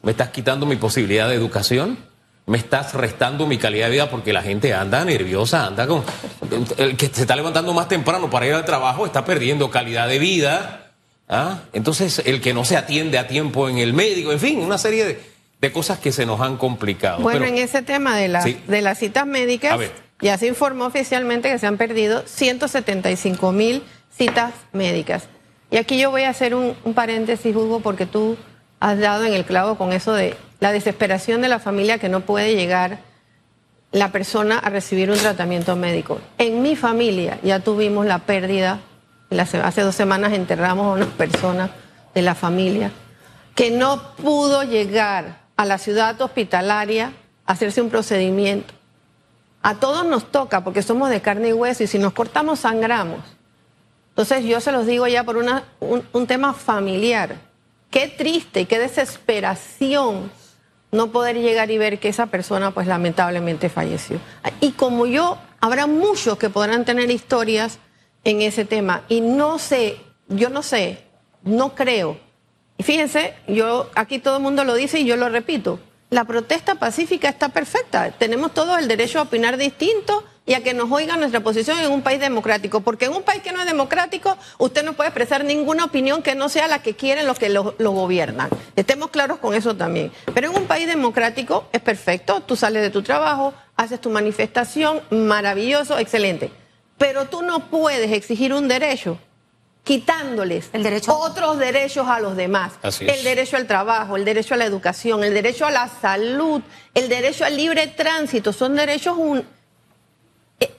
me 0.02 0.10
estás 0.10 0.28
quitando 0.30 0.66
mi 0.66 0.76
posibilidad 0.76 1.28
de 1.28 1.34
educación, 1.34 2.09
me 2.50 2.58
estás 2.58 2.94
restando 2.94 3.46
mi 3.46 3.58
calidad 3.58 3.86
de 3.86 3.92
vida 3.92 4.10
porque 4.10 4.32
la 4.32 4.42
gente 4.42 4.74
anda 4.74 5.04
nerviosa, 5.04 5.66
anda 5.66 5.86
con... 5.86 6.02
El 6.76 6.96
que 6.96 7.06
se 7.06 7.22
está 7.22 7.36
levantando 7.36 7.72
más 7.72 7.88
temprano 7.88 8.28
para 8.28 8.46
ir 8.46 8.54
al 8.54 8.64
trabajo 8.64 9.06
está 9.06 9.24
perdiendo 9.24 9.70
calidad 9.70 10.08
de 10.08 10.18
vida. 10.18 10.92
¿ah? 11.28 11.60
Entonces, 11.72 12.22
el 12.26 12.40
que 12.40 12.52
no 12.52 12.64
se 12.64 12.76
atiende 12.76 13.18
a 13.18 13.26
tiempo 13.26 13.68
en 13.68 13.78
el 13.78 13.94
médico, 13.94 14.32
en 14.32 14.40
fin, 14.40 14.60
una 14.60 14.78
serie 14.78 15.04
de 15.04 15.30
de 15.60 15.72
cosas 15.72 15.98
que 15.98 16.10
se 16.10 16.24
nos 16.26 16.40
han 16.40 16.56
complicado. 16.56 17.20
Bueno, 17.20 17.44
en 17.44 17.58
ese 17.58 17.82
tema 17.82 18.16
de, 18.16 18.28
de 18.66 18.82
las 18.82 18.98
citas 18.98 19.26
médicas, 19.26 19.78
ya 20.20 20.38
se 20.38 20.46
informó 20.46 20.86
oficialmente 20.86 21.50
que 21.50 21.58
se 21.58 21.66
han 21.66 21.76
perdido 21.76 22.22
175 22.26 23.52
mil 23.52 23.82
citas 24.10 24.54
médicas. 24.72 25.24
Y 25.70 25.76
aquí 25.76 25.98
yo 25.98 26.10
voy 26.10 26.22
a 26.22 26.30
hacer 26.30 26.54
un, 26.54 26.74
paréntesis, 26.94 27.54
Hugo, 27.54 27.80
porque 27.80 28.06
tú 28.06 28.36
has 28.80 28.98
dado 28.98 29.24
en 29.24 29.34
el 29.34 29.44
clavo 29.44 29.76
con 29.76 29.92
eso 29.92 30.14
de 30.14 30.34
la 30.60 30.72
desesperación 30.72 31.42
de 31.42 31.48
la 31.48 31.58
familia 31.58 31.98
que 31.98 32.08
no 32.08 32.20
puede 32.20 32.54
llegar 32.54 32.98
la 33.92 34.12
persona 34.12 34.58
a 34.58 34.70
recibir 34.70 35.10
un 35.10 35.18
tratamiento 35.18 35.74
médico. 35.74 36.20
En 36.38 36.62
mi 36.62 36.76
familia 36.76 37.38
ya 37.42 37.60
tuvimos 37.60 38.06
la 38.06 38.20
pérdida, 38.20 38.80
hace 39.30 39.80
dos 39.82 39.94
semanas 39.94 40.32
enterramos 40.32 40.86
a 40.86 41.04
una 41.04 41.06
persona 41.16 41.70
de 42.14 42.22
la 42.22 42.34
familia 42.34 42.92
que 43.54 43.70
no 43.70 44.14
pudo 44.16 44.62
llegar 44.62 45.40
a 45.56 45.64
la 45.64 45.78
ciudad 45.78 46.20
hospitalaria 46.20 47.12
hacerse 47.44 47.82
un 47.82 47.90
procedimiento. 47.90 48.72
A 49.62 49.74
todos 49.74 50.06
nos 50.06 50.30
toca 50.30 50.64
porque 50.64 50.82
somos 50.82 51.10
de 51.10 51.20
carne 51.20 51.48
y 51.48 51.52
hueso 51.52 51.82
y 51.82 51.86
si 51.86 51.98
nos 51.98 52.12
cortamos 52.12 52.60
sangramos. 52.60 53.20
Entonces 54.10 54.44
yo 54.44 54.60
se 54.60 54.72
los 54.72 54.86
digo 54.86 55.06
ya 55.06 55.24
por 55.24 55.36
una, 55.36 55.64
un, 55.80 56.26
tema 56.26 56.54
familiar. 56.54 57.36
Qué 57.90 58.08
triste 58.08 58.62
y 58.62 58.66
qué 58.66 58.78
desesperación 58.78 60.30
no 60.92 61.12
poder 61.12 61.36
llegar 61.36 61.70
y 61.70 61.78
ver 61.78 61.98
que 61.98 62.08
esa 62.08 62.26
persona 62.26 62.72
pues 62.72 62.86
lamentablemente 62.86 63.68
falleció. 63.68 64.18
Y 64.60 64.72
como 64.72 65.06
yo, 65.06 65.38
habrá 65.60 65.86
muchos 65.86 66.38
que 66.38 66.50
podrán 66.50 66.84
tener 66.84 67.10
historias 67.10 67.78
en 68.24 68.42
ese 68.42 68.64
tema. 68.64 69.02
Y 69.08 69.20
no 69.20 69.58
sé, 69.58 70.00
yo 70.28 70.50
no 70.50 70.62
sé, 70.62 71.04
no 71.42 71.74
creo 71.74 72.30
y 72.80 72.82
fíjense, 72.82 73.34
yo 73.46 73.90
aquí 73.94 74.20
todo 74.20 74.38
el 74.38 74.42
mundo 74.42 74.64
lo 74.64 74.74
dice 74.74 75.00
y 75.00 75.04
yo 75.04 75.14
lo 75.16 75.28
repito. 75.28 75.78
La 76.08 76.24
protesta 76.24 76.76
pacífica 76.76 77.28
está 77.28 77.50
perfecta. 77.50 78.10
Tenemos 78.12 78.54
todos 78.54 78.78
el 78.78 78.88
derecho 78.88 79.18
a 79.18 79.24
opinar 79.24 79.58
distinto 79.58 80.24
y 80.46 80.54
a 80.54 80.62
que 80.62 80.74
nos 80.74 80.90
oigan 80.90 81.20
nuestra 81.20 81.40
posición 81.40 81.78
en 81.78 81.92
un 81.92 82.02
país 82.02 82.20
democrático. 82.20 82.80
Porque 82.80 83.04
en 83.04 83.12
un 83.12 83.22
país 83.22 83.42
que 83.42 83.52
no 83.52 83.60
es 83.60 83.66
democrático, 83.66 84.36
usted 84.58 84.84
no 84.84 84.94
puede 84.94 85.08
expresar 85.08 85.44
ninguna 85.44 85.84
opinión 85.84 86.22
que 86.22 86.34
no 86.34 86.48
sea 86.48 86.66
la 86.66 86.82
que 86.82 86.94
quieren 86.96 87.26
los 87.26 87.38
que 87.38 87.48
lo, 87.48 87.74
lo, 87.78 87.92
gobiernan. 87.92 88.48
Estemos 88.74 89.10
claros 89.10 89.38
con 89.38 89.54
eso 89.54 89.76
también. 89.76 90.10
Pero 90.34 90.50
en 90.50 90.56
un 90.56 90.64
país 90.64 90.86
democrático 90.86 91.68
es 91.72 91.80
perfecto. 91.80 92.40
Tú 92.40 92.56
sales 92.56 92.82
de 92.82 92.90
tu 92.90 93.02
trabajo, 93.02 93.54
haces 93.76 94.00
tu 94.00 94.10
manifestación, 94.10 95.00
maravilloso, 95.10 95.98
excelente. 95.98 96.50
Pero 96.98 97.26
tú 97.26 97.42
no 97.42 97.70
puedes 97.70 98.10
exigir 98.12 98.52
un 98.52 98.68
derecho 98.68 99.18
quitándoles 99.84 100.70
otros 101.08 101.58
derechos 101.58 102.06
a 102.06 102.20
los 102.20 102.36
demás. 102.36 102.72
el 103.00 103.24
derecho 103.24 103.56
al 103.56 103.66
trabajo, 103.66 104.16
el 104.16 104.24
derecho 104.24 104.54
a 104.54 104.56
la 104.56 104.64
educación, 104.64 105.24
el 105.24 105.34
derecho 105.34 105.66
a 105.66 105.70
la 105.70 105.88
salud, 105.88 106.62
el 106.94 107.08
derecho 107.08 107.44
al 107.44 107.56
libre 107.56 107.86
tránsito, 107.88 108.52
son 108.52 108.76
derechos 108.76 109.16
eh, 109.18 109.42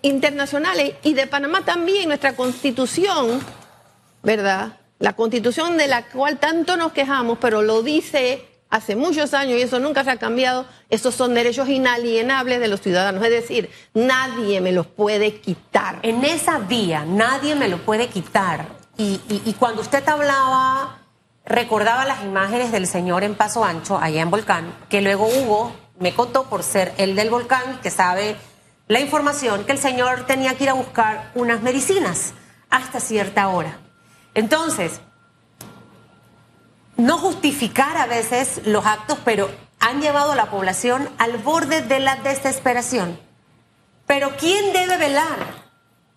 internacionales 0.01 0.93
y 1.03 1.13
de 1.13 1.27
Panamá 1.27 1.63
también 1.65 2.07
nuestra 2.07 2.35
constitución, 2.35 3.39
¿verdad? 4.23 4.77
La 4.99 5.13
constitución 5.13 5.77
de 5.77 5.87
la 5.87 6.03
cual 6.07 6.37
tanto 6.37 6.77
nos 6.77 6.91
quejamos, 6.91 7.37
pero 7.39 7.61
lo 7.61 7.81
dice 7.81 8.47
hace 8.69 8.95
muchos 8.95 9.33
años 9.33 9.59
y 9.59 9.63
eso 9.63 9.79
nunca 9.79 10.03
se 10.03 10.11
ha 10.11 10.17
cambiado, 10.17 10.65
esos 10.89 11.13
son 11.13 11.33
derechos 11.33 11.67
inalienables 11.67 12.59
de 12.59 12.67
los 12.67 12.81
ciudadanos, 12.81 13.23
es 13.23 13.29
decir, 13.29 13.69
nadie 13.93 14.61
me 14.61 14.71
los 14.71 14.87
puede 14.87 15.35
quitar. 15.41 15.99
En 16.03 16.23
esa 16.23 16.57
vía, 16.59 17.03
nadie 17.05 17.53
me 17.55 17.67
lo 17.67 17.79
puede 17.79 18.07
quitar. 18.07 18.65
Y, 18.97 19.55
cuando 19.57 19.81
usted 19.81 20.07
hablaba, 20.07 20.99
recordaba 21.43 22.05
las 22.05 22.23
imágenes 22.23 22.71
del 22.71 22.85
señor 22.85 23.23
en 23.23 23.35
Paso 23.35 23.63
Ancho, 23.63 23.97
allá 23.97 24.21
en 24.21 24.29
Volcán, 24.29 24.73
que 24.89 25.01
luego 25.01 25.27
Hugo 25.27 25.73
me 25.99 26.13
contó 26.13 26.43
por 26.45 26.63
ser 26.63 26.93
el 26.97 27.15
del 27.15 27.29
volcán, 27.29 27.79
que 27.81 27.89
sabe 27.89 28.35
la 28.91 28.99
información, 28.99 29.63
que 29.63 29.71
el 29.71 29.77
señor 29.77 30.25
tenía 30.25 30.57
que 30.57 30.65
ir 30.65 30.69
a 30.69 30.73
buscar 30.73 31.31
unas 31.33 31.61
medicinas 31.61 32.33
hasta 32.69 32.99
cierta 32.99 33.47
hora. 33.47 33.79
Entonces, 34.33 34.99
no 36.97 37.17
justificar 37.17 37.95
a 37.95 38.05
veces 38.05 38.59
los 38.65 38.85
actos, 38.85 39.17
pero 39.23 39.49
han 39.79 40.01
llevado 40.01 40.33
a 40.33 40.35
la 40.35 40.51
población 40.51 41.09
al 41.19 41.37
borde 41.37 41.81
de 41.81 42.01
la 42.01 42.17
desesperación. 42.17 43.17
Pero 44.07 44.35
¿quién 44.37 44.73
debe 44.73 44.97
velar? 44.97 45.61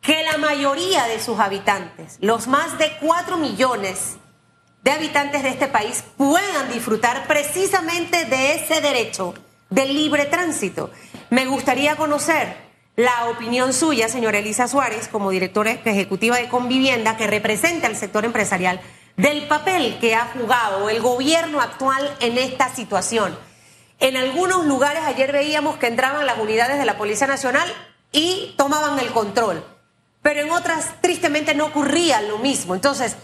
que 0.01 0.23
la 0.25 0.37
mayoría 0.37 1.07
de 1.07 1.19
sus 1.19 1.39
habitantes, 1.39 2.19
los 2.21 2.47
más 2.47 2.77
de 2.77 2.93
4 3.01 3.39
millones 3.39 4.17
de 4.83 4.91
habitantes 4.91 5.45
de 5.45 5.49
este 5.49 5.67
país, 5.67 6.05
puedan 6.19 6.71
disfrutar 6.71 7.27
precisamente 7.27 8.27
de 8.27 8.57
ese 8.57 8.83
derecho 8.83 9.33
del 9.71 9.95
libre 9.95 10.27
tránsito. 10.27 10.91
Me 11.35 11.47
gustaría 11.47 11.97
conocer 11.97 12.57
la 12.95 13.29
opinión 13.29 13.73
suya, 13.73 14.09
señora 14.09 14.39
Elisa 14.39 14.69
Suárez, 14.69 15.09
como 15.09 15.33
directora 15.33 15.73
ejecutiva 15.73 16.37
de 16.37 16.49
Convivienda, 16.49 17.17
que 17.17 17.27
representa 17.27 17.89
al 17.89 17.97
sector 17.97 18.25
empresarial, 18.25 18.81
del 19.17 19.49
papel 19.49 19.99
que 19.99 20.15
ha 20.15 20.27
jugado 20.27 20.89
el 20.89 21.03
gobierno 21.03 21.61
actual 21.61 22.09
en 22.21 22.39
esta 22.39 22.73
situación. 22.73 23.37
En 23.99 24.17
algunos 24.17 24.65
lugares 24.65 25.03
ayer 25.03 25.33
veíamos 25.33 25.77
que 25.77 25.89
entraban 25.89 26.25
las 26.25 26.39
unidades 26.39 26.79
de 26.79 26.85
la 26.85 26.97
Policía 26.99 27.27
Nacional 27.27 27.69
y 28.13 28.55
tomaban 28.57 29.01
el 29.01 29.09
control 29.09 29.65
pero 30.23 30.41
en 30.41 30.53
otras 30.53 31.03
tristemente 31.03 31.55
no 31.55 31.67
ocurría 31.67 32.23
lo 32.23 32.39
mismo. 32.39 32.75
Entonces, 32.75 33.17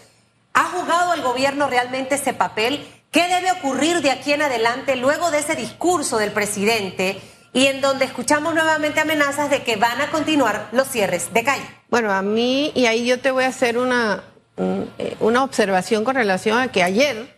¿ha 0.53 0.65
jugado 0.65 1.15
el 1.15 1.23
gobierno 1.23 1.67
realmente 1.67 2.17
ese 2.17 2.35
papel? 2.35 2.87
¿Qué 3.11 3.27
debe 3.27 3.53
ocurrir 3.53 4.03
de 4.03 4.11
aquí 4.11 4.35
en 4.35 4.43
adelante 4.43 4.97
luego 4.97 5.31
de 5.31 5.39
ese 5.39 5.55
discurso 5.55 6.19
del 6.19 6.33
presidente 6.33 7.19
y 7.53 7.67
en 7.67 7.81
donde 7.81 8.05
escuchamos 8.05 8.55
nuevamente 8.55 9.01
amenazas 9.01 9.51
de 9.51 9.63
que 9.63 9.77
van 9.77 10.01
a 10.01 10.11
continuar 10.11 10.69
los 10.73 10.89
cierres 10.89 11.33
de 11.33 11.45
calle? 11.45 11.65
Bueno, 11.89 12.13
a 12.13 12.23
mí, 12.23 12.73
y 12.75 12.87
ahí 12.87 13.07
yo 13.07 13.19
te 13.19 13.31
voy 13.31 13.45
a 13.45 13.49
hacer 13.49 13.79
una, 13.79 14.23
eh, 14.57 15.17
una 15.21 15.43
observación 15.43 16.05
con 16.05 16.15
relación 16.15 16.59
a 16.59 16.73
que 16.73 16.83
ayer, 16.83 17.37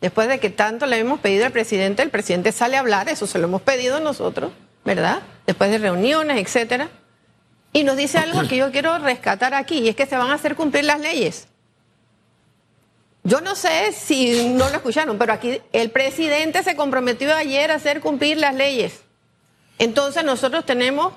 después 0.00 0.28
de 0.28 0.38
que 0.40 0.50
tanto 0.50 0.86
le 0.86 0.98
hemos 0.98 1.20
pedido 1.20 1.46
al 1.46 1.52
presidente, 1.52 2.02
el 2.02 2.10
presidente 2.10 2.52
sale 2.52 2.76
a 2.76 2.80
hablar, 2.80 3.08
eso 3.08 3.26
se 3.26 3.38
lo 3.38 3.44
hemos 3.44 3.62
pedido 3.62 4.00
nosotros, 4.00 4.52
¿verdad? 4.84 5.22
Después 5.46 5.70
de 5.70 5.78
reuniones, 5.78 6.38
etcétera 6.38 6.90
y 7.76 7.84
nos 7.84 7.98
dice 7.98 8.16
algo 8.16 8.48
que 8.48 8.56
yo 8.56 8.72
quiero 8.72 8.96
rescatar 8.98 9.52
aquí, 9.52 9.80
y 9.80 9.90
es 9.90 9.96
que 9.96 10.06
se 10.06 10.16
van 10.16 10.30
a 10.30 10.34
hacer 10.36 10.56
cumplir 10.56 10.84
las 10.84 10.98
leyes. 10.98 11.46
Yo 13.22 13.42
no 13.42 13.54
sé 13.54 13.92
si 13.92 14.48
no 14.48 14.70
lo 14.70 14.76
escucharon, 14.76 15.18
pero 15.18 15.34
aquí 15.34 15.60
el 15.74 15.90
presidente 15.90 16.62
se 16.62 16.74
comprometió 16.74 17.34
ayer 17.34 17.70
a 17.70 17.74
hacer 17.74 18.00
cumplir 18.00 18.38
las 18.38 18.54
leyes. 18.54 19.02
Entonces 19.78 20.24
nosotros 20.24 20.64
tenemos 20.64 21.12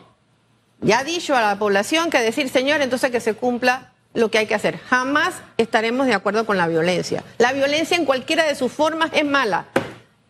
ya 0.82 1.04
dicho 1.04 1.36
a 1.36 1.42
la 1.42 1.60
población 1.60 2.10
que 2.10 2.20
decir, 2.20 2.50
señor, 2.50 2.82
entonces 2.82 3.12
que 3.12 3.20
se 3.20 3.34
cumpla 3.34 3.94
lo 4.14 4.32
que 4.32 4.40
hay 4.40 4.48
que 4.48 4.56
hacer. 4.56 4.78
Jamás 4.78 5.36
estaremos 5.58 6.08
de 6.08 6.14
acuerdo 6.14 6.46
con 6.46 6.58
la 6.58 6.68
violencia. 6.68 7.24
La 7.38 7.54
violencia 7.54 7.96
en 7.98 8.06
cualquiera 8.06 8.44
de 8.46 8.56
sus 8.56 8.72
formas 8.72 9.12
es 9.14 9.26
mala, 9.26 9.66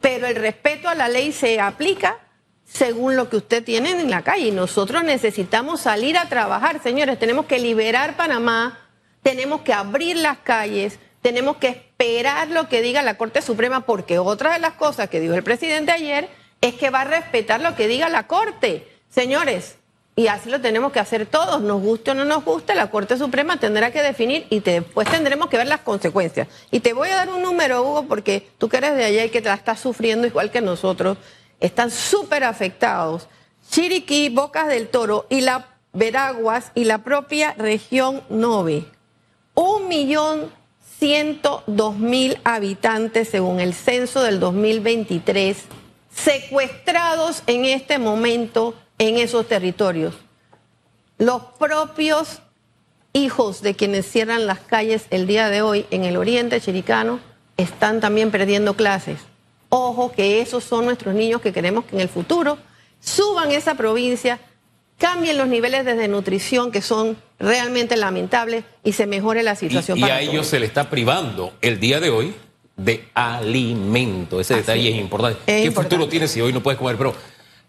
pero 0.01 0.27
el 0.27 0.36
respeto 0.36 0.89
a 0.89 0.95
la 0.95 1.07
ley 1.07 1.31
se 1.31 1.59
aplica 1.59 2.17
según 2.65 3.15
lo 3.15 3.29
que 3.29 3.38
usted 3.38 3.63
tiene 3.63 3.91
en 3.91 4.09
la 4.09 4.21
calle. 4.21 4.48
Y 4.48 4.51
nosotros 4.51 5.03
necesitamos 5.03 5.81
salir 5.81 6.17
a 6.17 6.29
trabajar, 6.29 6.81
señores. 6.81 7.17
Tenemos 7.17 7.45
que 7.45 7.59
liberar 7.59 8.17
Panamá, 8.17 8.79
tenemos 9.24 9.62
que 9.62 9.74
abrir 9.74 10.17
las 10.17 10.39
calles 10.39 11.00
tenemos 11.21 11.57
que 11.57 11.67
esperar 11.67 12.50
lo 12.50 12.69
que 12.69 12.81
diga 12.81 13.01
la 13.01 13.17
Corte 13.17 13.41
Suprema, 13.41 13.81
porque 13.81 14.19
otra 14.19 14.53
de 14.53 14.59
las 14.59 14.74
cosas 14.74 15.09
que 15.09 15.19
dijo 15.19 15.33
el 15.33 15.43
presidente 15.43 15.91
ayer 15.91 16.29
es 16.61 16.75
que 16.75 16.89
va 16.89 17.01
a 17.01 17.05
respetar 17.05 17.61
lo 17.61 17.75
que 17.75 17.87
diga 17.87 18.09
la 18.09 18.27
Corte. 18.27 18.87
Señores, 19.09 19.77
y 20.15 20.27
así 20.27 20.49
lo 20.49 20.59
tenemos 20.59 20.91
que 20.91 20.99
hacer 20.99 21.25
todos, 21.25 21.61
nos 21.61 21.81
guste 21.81 22.11
o 22.11 22.13
no 22.13 22.25
nos 22.25 22.43
guste, 22.43 22.75
la 22.75 22.91
Corte 22.91 23.17
Suprema 23.17 23.57
tendrá 23.57 23.91
que 23.91 24.01
definir 24.01 24.45
y 24.49 24.59
después 24.59 25.09
tendremos 25.09 25.47
que 25.47 25.55
ver 25.55 25.67
las 25.67 25.79
consecuencias. 25.79 26.49
Y 26.71 26.81
te 26.81 26.91
voy 26.91 27.07
a 27.09 27.15
dar 27.15 27.29
un 27.29 27.41
número, 27.41 27.83
Hugo, 27.83 28.03
porque 28.03 28.49
tú 28.57 28.67
que 28.67 28.77
eres 28.77 28.97
de 28.97 29.05
allá 29.05 29.23
y 29.23 29.29
que 29.29 29.41
te 29.41 29.47
la 29.47 29.55
estás 29.55 29.79
sufriendo 29.79 30.27
igual 30.27 30.51
que 30.51 30.59
nosotros, 30.59 31.17
están 31.61 31.89
súper 31.89 32.43
afectados. 32.43 33.27
Chiriquí, 33.71 34.27
Bocas 34.27 34.67
del 34.67 34.89
Toro 34.89 35.25
y 35.29 35.41
la 35.41 35.67
Veraguas 35.93 36.71
y 36.75 36.83
la 36.83 36.99
propia 36.99 37.53
región 37.57 38.21
Novi. 38.29 38.85
Un 39.55 39.87
millón 39.87 40.51
102 40.99 41.97
mil 41.97 42.37
habitantes 42.43 43.29
según 43.29 43.61
el 43.61 43.73
censo 43.73 44.21
del 44.21 44.41
2023 44.41 45.57
secuestrados 46.23 47.43
en 47.47 47.65
este 47.65 47.97
momento 47.97 48.75
en 48.97 49.17
esos 49.17 49.47
territorios. 49.47 50.15
Los 51.17 51.41
propios 51.57 52.41
hijos 53.13 53.61
de 53.61 53.75
quienes 53.75 54.05
cierran 54.05 54.45
las 54.45 54.59
calles 54.59 55.05
el 55.09 55.27
día 55.27 55.49
de 55.49 55.61
hoy 55.61 55.85
en 55.91 56.03
el 56.03 56.17
oriente 56.17 56.61
chiricano 56.61 57.19
están 57.57 57.99
también 57.99 58.31
perdiendo 58.31 58.75
clases. 58.75 59.19
Ojo 59.69 60.11
que 60.11 60.41
esos 60.41 60.63
son 60.63 60.85
nuestros 60.85 61.15
niños 61.15 61.41
que 61.41 61.53
queremos 61.53 61.85
que 61.85 61.95
en 61.95 62.01
el 62.01 62.09
futuro 62.09 62.57
suban 62.99 63.51
esa 63.51 63.75
provincia 63.75 64.39
cambien 64.97 65.38
los 65.38 65.47
niveles 65.47 65.85
de 65.85 65.95
desnutrición 65.95 66.71
que 66.71 66.81
son 66.81 67.17
realmente 67.39 67.95
lamentables 67.95 68.65
y 68.83 68.93
se 68.93 69.07
mejore 69.07 69.43
la 69.43 69.55
situación. 69.55 69.97
Y, 69.97 70.03
a 70.03 70.19
ellos 70.19 70.47
se 70.47 70.59
le 70.59 70.65
está 70.65 70.89
privando 70.89 71.53
el 71.61 71.79
día 71.79 71.99
de 71.99 72.09
hoy 72.09 72.35
de 72.79 73.09
alimento. 73.13 74.39
Ese 74.39 74.55
detalle 74.55 74.89
es 74.89 74.95
importante. 74.95 75.39
¿Qué 75.45 75.71
futuro 75.71 76.07
tienes 76.07 76.31
si 76.31 76.41
hoy 76.41 76.53
no 76.53 76.63
puedes 76.63 76.77
comer? 76.77 76.98
Pero 76.98 77.13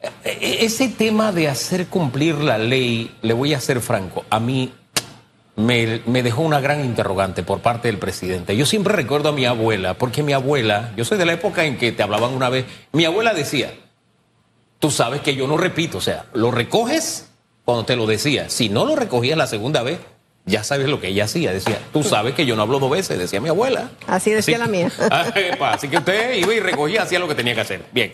eh, 0.00 0.10
eh, 0.24 0.58
ese 0.60 0.88
tema 0.88 1.32
de 1.32 1.48
hacer 1.48 1.88
cumplir 1.88 2.36
la 2.36 2.58
ley, 2.58 3.14
le 3.22 3.34
voy 3.34 3.54
a 3.54 3.60
ser 3.60 3.80
franco, 3.80 4.24
a 4.30 4.40
mí 4.40 4.72
me, 5.56 6.00
me, 6.06 6.22
dejó 6.22 6.42
una 6.42 6.60
gran 6.60 6.84
interrogante 6.84 7.42
por 7.42 7.60
parte 7.60 7.88
del 7.88 7.98
presidente. 7.98 8.56
Yo 8.56 8.64
siempre 8.64 8.94
recuerdo 8.94 9.28
a 9.28 9.32
mi 9.32 9.44
abuela, 9.44 9.94
porque 9.94 10.22
mi 10.22 10.32
abuela, 10.32 10.92
yo 10.96 11.04
soy 11.04 11.18
de 11.18 11.26
la 11.26 11.34
época 11.34 11.64
en 11.64 11.76
que 11.76 11.92
te 11.92 12.02
hablaban 12.02 12.32
una 12.32 12.48
vez, 12.48 12.64
mi 12.92 13.04
abuela 13.04 13.34
decía, 13.34 13.74
tú 14.78 14.90
sabes 14.90 15.20
que 15.20 15.34
yo 15.34 15.46
no 15.46 15.56
repito, 15.56 15.98
o 15.98 16.00
sea, 16.00 16.26
lo 16.32 16.50
recoges 16.50 17.28
cuando 17.64 17.84
te 17.84 17.96
lo 17.96 18.06
decía. 18.06 18.48
Si 18.48 18.68
no 18.68 18.86
lo 18.86 18.96
recogías 18.96 19.36
la 19.36 19.46
segunda 19.46 19.82
vez, 19.82 19.98
ya 20.50 20.64
sabes 20.64 20.88
lo 20.88 21.00
que 21.00 21.08
ella 21.08 21.24
hacía. 21.24 21.52
Decía, 21.52 21.78
tú 21.92 22.02
sabes 22.02 22.34
que 22.34 22.44
yo 22.44 22.56
no 22.56 22.62
hablo 22.62 22.78
dos 22.78 22.90
veces, 22.90 23.18
decía 23.18 23.40
mi 23.40 23.48
abuela. 23.48 23.90
Así 24.06 24.30
decía 24.30 24.58
la 24.58 24.66
mía. 24.66 24.90
Ah, 25.10 25.72
así 25.72 25.88
que 25.88 25.98
usted 25.98 26.34
iba 26.34 26.54
y 26.54 26.60
recogía, 26.60 27.02
hacía 27.02 27.18
lo 27.18 27.28
que 27.28 27.34
tenía 27.34 27.54
que 27.54 27.60
hacer. 27.62 27.86
Bien. 27.92 28.12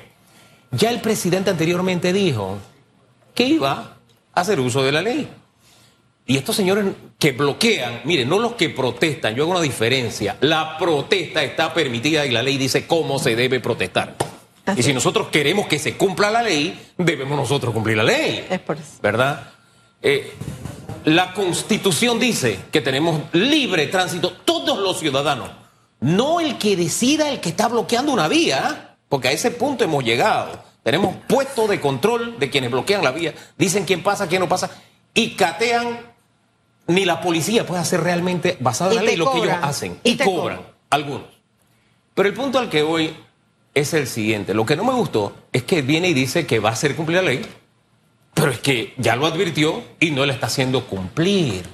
Ya 0.71 0.91
el 0.91 1.01
presidente 1.01 1.51
anteriormente 1.51 2.13
dijo 2.13 2.59
que 3.35 3.45
iba 3.45 3.97
a 4.33 4.41
hacer 4.41 4.61
uso 4.61 4.83
de 4.83 4.93
la 4.93 5.03
ley. 5.03 5.29
Y 6.27 6.37
estos 6.37 6.57
señores 6.57 6.85
que 7.19 7.33
bloquean, 7.33 8.01
miren, 8.05 8.29
no 8.29 8.39
los 8.39 8.55
que 8.55 8.71
protestan, 8.71 9.35
yo 9.35 9.45
hago 9.45 9.53
una 9.53 9.61
diferencia. 9.61 10.37
La 10.41 10.77
protesta 10.79 11.43
está 11.43 11.73
permitida 11.73 12.27
y 12.27 12.31
la 12.31 12.43
ley 12.43 12.57
dice 12.57 12.87
cómo 12.87 13.19
se 13.19 13.37
debe 13.37 13.61
protestar 13.61 14.17
y 14.75 14.83
si 14.83 14.93
nosotros 14.93 15.29
queremos 15.29 15.67
que 15.67 15.79
se 15.79 15.97
cumpla 15.97 16.31
la 16.31 16.43
ley, 16.43 16.93
debemos 16.99 17.39
nosotros 17.39 17.73
cumplir 17.73 17.97
la 17.97 18.03
ley. 18.03 18.47
Es 18.51 18.59
por 18.61 18.77
eso. 18.77 18.99
¿Verdad? 19.01 19.51
Eh, 20.03 20.33
la 21.07 21.33
constitución 21.35 22.19
dice 22.19 22.59
que 22.73 22.81
tenemos 22.81 23.21
libre 23.33 23.87
tránsito 23.87 24.33
todos 24.33 24.77
los 24.81 24.99
ciudadanos, 24.99 25.49
no 26.01 26.41
el 26.41 26.59
que 26.59 26.77
decida 26.77 27.31
el 27.31 27.39
que 27.39 27.51
está 27.51 27.69
bloqueando 27.69 28.13
una 28.13 28.27
vía, 28.27 28.97
porque 29.09 29.29
a 29.29 29.33
ese 29.33 29.53
punto 29.53 29.85
hemos 29.85 30.03
llegado. 30.03 30.65
Tenemos 30.83 31.15
puesto 31.29 31.69
de 31.69 31.81
control 31.81 32.41
de 32.41 32.51
quienes 32.51 32.73
bloquean 32.73 33.05
la 33.05 33.13
vía, 33.13 33.35
dicen 33.57 33.85
quién 33.85 34.03
pasa, 34.03 34.27
quién 34.27 34.41
no 34.41 34.49
pasa, 34.49 34.69
y 35.15 35.37
catean, 35.37 36.01
ni 36.89 37.05
la 37.05 37.21
policía 37.21 37.65
puede 37.65 37.83
hacer 37.83 38.01
realmente 38.01 38.57
basado 38.59 38.91
en 38.91 38.97
la 38.97 39.03
ley 39.03 39.17
lo 39.17 39.31
que 39.31 39.39
ellos 39.39 39.57
hacen, 39.63 40.01
y, 40.03 40.17
cobran, 40.17 40.61
algunos. 40.91 41.27
Pero 42.15 42.29
el 42.29 42.35
punto 42.35 42.59
al 42.59 42.69
que 42.69 42.83
hoy 42.83 43.17
es 43.75 43.95
el 43.95 44.09
siguiente. 44.09 44.55
Lo 44.55 44.67
que 44.67 44.75
no 44.75 44.83
me 44.83 44.93
gustó 44.93 45.37
es 45.53 45.63
que 45.63 45.83
viene 45.83 46.09
y 46.09 46.15
dice 46.15 46.47
que 46.47 46.59
va 46.59 46.71
a 46.71 46.73
hacer 46.73 46.97
cumplir 46.97 47.19
la 47.19 47.31
ley, 47.31 47.47
pero 48.37 48.51
es 48.51 48.59
que 48.59 48.93
ya 48.99 49.17
lo 49.17 49.25
advirtió 49.25 49.83
y 49.99 50.11
no 50.11 50.27
la 50.27 50.35
está 50.35 50.47
haciendo 50.47 50.87
cumplir. 50.87 51.65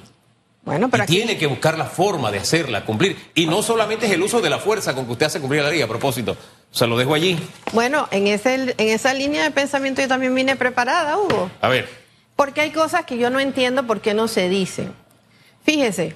Bueno, 0.63 0.89
pero 0.89 1.05
tiene 1.05 1.37
que 1.37 1.45
buscar 1.45 1.77
la 1.77 1.83
forma 1.83 2.31
de 2.31 2.39
hacerla 2.39 2.85
cumplir. 2.85 3.17
Y 3.35 3.47
no 3.47 3.61
solamente 3.61 4.05
es 4.05 4.13
el 4.13 4.21
uso 4.23 4.39
de 4.39 4.49
la 4.49 4.59
fuerza 4.59 4.95
con 4.95 5.05
que 5.05 5.11
usted 5.11 5.25
hace 5.25 5.41
cumplir 5.41 5.61
la 5.61 5.69
ley, 5.69 5.81
a 5.81 5.89
propósito. 5.89 6.37
Se 6.71 6.87
lo 6.87 6.97
dejo 6.97 7.13
allí. 7.13 7.37
Bueno, 7.73 8.07
en, 8.11 8.27
ese, 8.27 8.53
en 8.77 8.89
esa 8.89 9.13
línea 9.13 9.43
de 9.43 9.51
pensamiento 9.51 10.01
yo 10.01 10.07
también 10.07 10.33
vine 10.33 10.55
preparada, 10.55 11.17
Hugo. 11.17 11.51
A 11.59 11.67
ver. 11.67 11.89
Porque 12.37 12.61
hay 12.61 12.71
cosas 12.71 13.03
que 13.03 13.17
yo 13.17 13.29
no 13.29 13.41
entiendo 13.41 13.85
por 13.85 13.99
qué 13.99 14.13
no 14.13 14.29
se 14.29 14.47
dicen. 14.47 14.93
Fíjese, 15.65 16.15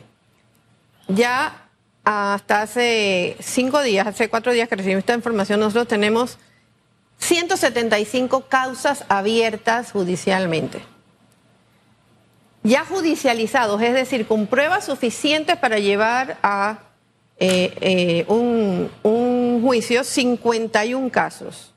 ya 1.09 1.67
hasta 2.05 2.61
hace 2.61 3.35
cinco 3.41 3.81
días, 3.81 4.07
hace 4.07 4.29
cuatro 4.29 4.53
días 4.53 4.69
que 4.69 4.77
recibimos 4.77 5.01
esta 5.01 5.13
información, 5.13 5.59
nosotros 5.59 5.89
tenemos 5.89 6.37
175 7.19 8.41
causas 8.47 9.05
abiertas 9.07 9.91
judicialmente. 9.91 10.81
Ya 12.63 12.85
judicializados, 12.85 13.81
es 13.81 13.93
decir, 13.93 14.27
con 14.27 14.47
pruebas 14.47 14.85
suficientes 14.85 15.57
para 15.57 15.79
llevar 15.79 16.37
a 16.43 16.79
eh, 17.39 17.73
eh, 17.81 18.25
un, 18.27 18.91
un 19.03 19.61
juicio, 19.63 20.03
51 20.03 21.09
casos. 21.09 21.73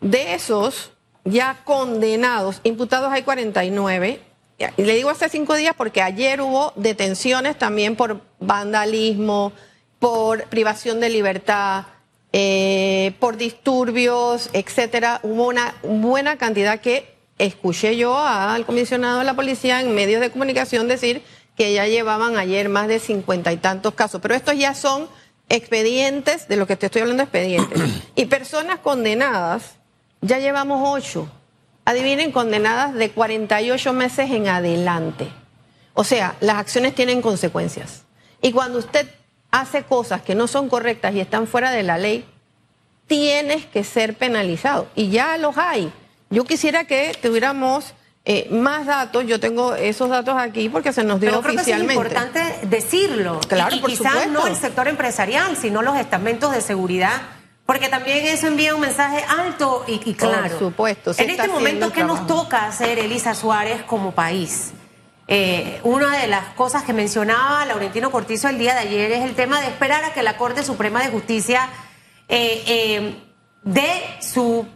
De 0.00 0.34
esos 0.34 0.92
ya 1.24 1.62
condenados, 1.64 2.60
imputados 2.62 3.12
hay 3.12 3.22
49, 3.22 4.20
y 4.76 4.82
le 4.82 4.94
digo 4.94 5.08
hace 5.08 5.28
cinco 5.30 5.54
días 5.54 5.74
porque 5.74 6.02
ayer 6.02 6.42
hubo 6.42 6.72
detenciones 6.76 7.58
también 7.58 7.96
por 7.96 8.20
vandalismo, 8.40 9.52
por 9.98 10.44
privación 10.44 11.00
de 11.00 11.08
libertad, 11.08 11.84
eh, 12.32 13.12
por 13.20 13.36
disturbios, 13.36 14.50
etcétera. 14.52 15.20
Hubo 15.22 15.48
una 15.48 15.74
buena 15.82 16.36
cantidad 16.36 16.80
que 16.80 17.14
escuché 17.38 17.96
yo 17.96 18.18
al 18.18 18.66
comisionado 18.66 19.20
de 19.20 19.24
la 19.24 19.34
policía 19.34 19.80
en 19.80 19.94
medios 19.94 20.20
de 20.20 20.30
comunicación 20.30 20.88
decir 20.88 21.22
que 21.56 21.72
ya 21.72 21.86
llevaban 21.86 22.36
ayer 22.36 22.68
más 22.68 22.88
de 22.88 23.00
cincuenta 23.00 23.52
y 23.52 23.56
tantos 23.56 23.94
casos. 23.94 24.20
Pero 24.20 24.34
estos 24.34 24.56
ya 24.56 24.74
son 24.74 25.08
expedientes, 25.48 26.48
de 26.48 26.56
lo 26.56 26.66
que 26.66 26.76
te 26.76 26.86
estoy 26.86 27.02
hablando, 27.02 27.22
expedientes. 27.22 27.80
y 28.14 28.26
personas 28.26 28.78
condenadas, 28.78 29.74
ya 30.20 30.38
llevamos 30.38 30.80
ocho 30.84 31.30
adivinen, 31.84 32.32
condenadas 32.32 32.94
de 32.94 33.10
48 33.10 33.92
meses 33.92 34.30
en 34.30 34.48
adelante. 34.48 35.28
O 35.94 36.04
sea, 36.04 36.36
las 36.40 36.56
acciones 36.56 36.94
tienen 36.94 37.20
consecuencias. 37.20 38.04
Y 38.40 38.52
cuando 38.52 38.78
usted 38.78 39.08
hace 39.50 39.82
cosas 39.82 40.22
que 40.22 40.34
no 40.34 40.46
son 40.46 40.68
correctas 40.68 41.14
y 41.14 41.20
están 41.20 41.46
fuera 41.46 41.70
de 41.70 41.82
la 41.82 41.98
ley, 41.98 42.24
tienes 43.06 43.66
que 43.66 43.84
ser 43.84 44.16
penalizado. 44.16 44.88
Y 44.94 45.10
ya 45.10 45.36
los 45.36 45.58
hay. 45.58 45.92
Yo 46.30 46.44
quisiera 46.44 46.84
que 46.84 47.16
tuviéramos 47.20 47.94
eh, 48.24 48.48
más 48.50 48.86
datos. 48.86 49.26
Yo 49.26 49.40
tengo 49.40 49.74
esos 49.74 50.08
datos 50.08 50.36
aquí 50.38 50.68
porque 50.68 50.92
se 50.92 51.02
nos 51.02 51.20
dio 51.20 51.30
Pero 51.30 51.40
oficialmente. 51.40 51.94
Creo 51.94 52.02
que 52.02 52.14
es 52.14 52.22
importante 52.22 52.66
decirlo. 52.68 53.40
Claro, 53.48 53.74
y, 53.74 53.80
por 53.80 53.90
quizás 53.90 54.28
no 54.28 54.46
el 54.46 54.54
sector 54.54 54.86
empresarial, 54.86 55.56
sino 55.56 55.82
los 55.82 55.96
estamentos 55.96 56.52
de 56.52 56.60
seguridad 56.60 57.20
porque 57.70 57.88
también 57.88 58.26
eso 58.26 58.48
envía 58.48 58.74
un 58.74 58.80
mensaje 58.80 59.24
alto 59.28 59.84
y, 59.86 60.00
claro. 60.14 60.48
Por 60.48 60.58
supuesto. 60.58 61.12
En 61.16 61.30
este 61.30 61.46
momento, 61.46 61.92
¿qué 61.92 62.02
nos 62.02 62.26
toca 62.26 62.66
hacer, 62.66 62.98
Elisa 62.98 63.32
Suárez, 63.32 63.84
como 63.84 64.10
país? 64.10 64.72
Eh, 65.32 65.80
una 65.84 66.18
de 66.18 66.26
las 66.26 66.54
cosas 66.54 66.82
que 66.82 66.92
mencionaba 66.92 67.64
Laurentino 67.64 68.10
Cortizo 68.10 68.48
el 68.48 68.58
día 68.58 68.74
de 68.74 68.80
ayer 68.80 69.12
es 69.12 69.22
el 69.22 69.36
tema 69.36 69.60
de 69.60 69.68
esperar 69.68 70.02
a 70.02 70.12
que 70.12 70.24
la 70.24 70.36
Corte 70.36 70.64
Suprema 70.64 71.04
de 71.04 71.10
Justicia 71.10 71.68
eh, 72.26 72.64
eh, 72.66 73.16
dé 73.62 74.02
su 74.20 74.66